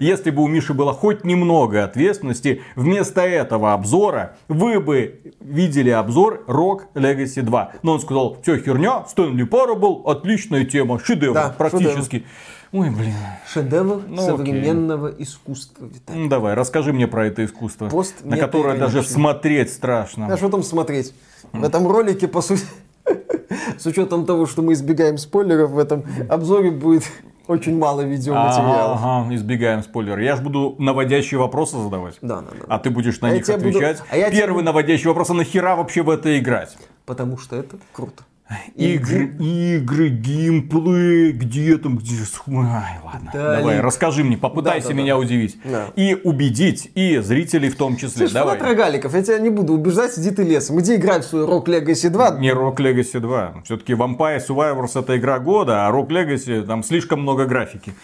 Если 0.00 0.30
бы 0.30 0.42
у 0.42 0.46
Миши 0.48 0.74
было 0.74 0.92
хоть 0.92 1.24
немного 1.24 1.84
ответственности, 1.84 2.62
вместо 2.76 3.20
этого 3.22 3.72
обзора 3.72 4.36
вы 4.48 4.80
бы 4.80 5.34
видели 5.40 5.90
обзор 5.90 6.44
Rock 6.46 6.82
Legacy 6.94 7.42
2. 7.42 7.72
Но 7.82 7.92
он 7.92 8.00
сказал, 8.00 8.38
все 8.42 8.58
херня, 8.58 9.04
Стэнли 9.06 9.44
Парабл, 9.44 10.02
отличная 10.06 10.64
тема, 10.64 10.98
шедевр 10.98 11.34
Да, 11.34 11.54
практически. 11.56 12.24
Ой, 12.72 12.90
блин. 12.90 13.14
Шедевр 13.46 14.02
Ну, 14.08 14.16
современного 14.16 15.06
искусства, 15.06 15.84
Виталий. 15.86 16.22
Ну, 16.22 16.28
давай, 16.28 16.54
расскажи 16.54 16.92
мне 16.92 17.06
про 17.06 17.26
это 17.26 17.44
искусство, 17.44 17.88
Пост 17.88 18.16
на 18.24 18.36
которое 18.36 18.76
даже 18.76 18.98
метаироничный. 18.98 19.14
смотреть 19.14 19.72
страшно. 19.72 20.26
А 20.26 20.36
что 20.36 20.48
там 20.48 20.62
смотреть? 20.64 21.14
В 21.52 21.62
этом 21.62 21.86
ролике, 21.86 22.26
по 22.26 22.40
сути, 22.42 22.64
с 23.78 23.86
учетом 23.86 24.26
того, 24.26 24.46
что 24.46 24.62
мы 24.62 24.72
избегаем 24.72 25.18
спойлеров, 25.18 25.70
в 25.70 25.78
этом 25.78 26.04
обзоре 26.28 26.72
будет 26.72 27.04
очень 27.46 27.78
мало 27.78 28.02
видеоматериалов. 28.02 28.98
Ага, 29.00 29.20
ага, 29.24 29.34
избегаем 29.34 29.82
спойлеров. 29.82 30.20
Я 30.20 30.36
же 30.36 30.42
буду 30.42 30.74
наводящие 30.78 31.38
вопросы 31.38 31.76
задавать. 31.78 32.16
Да, 32.22 32.40
да, 32.40 32.46
да. 32.58 32.64
А 32.68 32.78
ты 32.78 32.90
будешь 32.90 33.20
на 33.20 33.28
А 33.28 33.32
них 33.32 33.44
тебе 33.44 33.56
буду- 33.56 33.68
отвечать. 33.78 34.02
а 34.10 34.16
я 34.16 34.28
тебе 34.30 34.38
Первый 34.40 34.54
буду- 34.54 34.64
наводящий 34.66 35.08
вопрос, 35.08 35.30
а 35.30 35.34
нахера 35.34 35.76
вообще 35.76 36.02
в 36.02 36.10
это 36.10 36.38
играть? 36.38 36.76
Потому 37.06 37.36
что 37.38 37.56
это 37.56 37.76
круто. 37.92 38.24
Игры, 38.76 39.34
игры, 39.38 40.08
геймплей, 40.10 41.32
где 41.32 41.78
там, 41.78 41.96
где... 41.96 42.14
Ай, 42.48 42.98
ладно, 43.02 43.30
Да, 43.32 43.56
давай, 43.56 43.76
Лик. 43.76 43.84
расскажи 43.84 44.22
мне, 44.22 44.36
попытайся 44.36 44.88
Да, 44.88 44.94
да, 44.94 45.00
меня 45.00 45.14
да. 45.14 45.18
удивить. 45.18 45.56
Да. 45.64 45.86
И 45.96 46.14
убедить, 46.22 46.90
и 46.94 47.18
зрителей 47.18 47.70
в 47.70 47.76
том 47.76 47.96
числе. 47.96 48.24
Ты 48.24 48.26
же 48.28 48.34
давай. 48.34 48.58
рогаликов, 48.60 49.14
я 49.14 49.22
тебя 49.22 49.38
не 49.38 49.48
буду 49.48 49.72
убеждать, 49.72 50.18
иди 50.18 50.30
ты 50.30 50.42
лесом. 50.42 50.78
Иди 50.80 50.96
играй 50.96 51.20
в 51.20 51.24
свой 51.24 51.44
Rock 51.46 51.64
Legacy 51.66 52.10
2. 52.10 52.38
Не 52.40 52.50
Rock 52.50 52.76
Legacy 52.76 53.18
2. 53.18 53.62
Все-таки 53.64 53.94
Vampire 53.94 54.42
Survivors 54.46 54.98
это 55.00 55.16
игра 55.16 55.38
года, 55.38 55.86
а 55.86 55.90
Rock 55.90 56.08
Legacy 56.08 56.66
там 56.66 56.82
слишком 56.84 57.22
много 57.22 57.46
графики. 57.46 57.94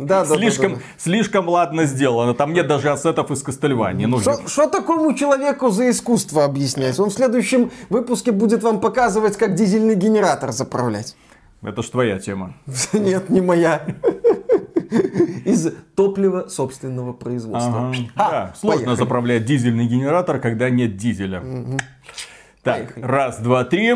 Да, 0.00 0.24
да, 0.24 0.36
слишком, 0.36 0.72
да, 0.74 0.78
да. 0.78 0.82
слишком 0.96 1.48
ладно 1.50 1.84
сделано. 1.84 2.32
Там 2.34 2.54
нет 2.54 2.66
даже 2.66 2.90
ассетов 2.90 3.30
из 3.30 3.42
Кастельвании. 3.42 4.06
Ну, 4.06 4.18
Что- 4.20 4.48
Что 4.48 4.66
такому 4.68 5.14
человеку 5.14 5.68
за 5.68 5.90
искусство 5.90 6.44
объяснять? 6.44 6.98
Он 6.98 7.10
в 7.10 7.12
следующем 7.12 7.70
выпуске 7.90 8.32
будет 8.32 8.62
вам 8.62 8.80
показывать, 8.80 9.36
как 9.36 9.54
дизельный 9.82 9.94
генератор 9.96 10.52
заправлять. 10.52 11.16
это 11.62 11.82
ж 11.82 11.86
твоя 11.88 12.18
тема. 12.18 12.54
Нет, 12.92 13.30
не 13.30 13.40
моя. 13.40 13.84
Из 15.44 15.72
топлива 15.96 16.48
собственного 16.48 17.12
производства. 17.12 17.88
Ага. 17.88 17.94
Ха, 18.14 18.30
Да, 18.30 18.54
сложно 18.56 18.78
поехали. 18.78 18.96
заправлять 18.96 19.44
дизельный 19.44 19.86
генератор, 19.86 20.38
когда 20.38 20.70
нет 20.70 20.96
дизеля. 20.96 21.42
Так, 22.62 22.94
Поехали. 22.94 23.04
раз, 23.04 23.38
два, 23.40 23.64
три. 23.64 23.92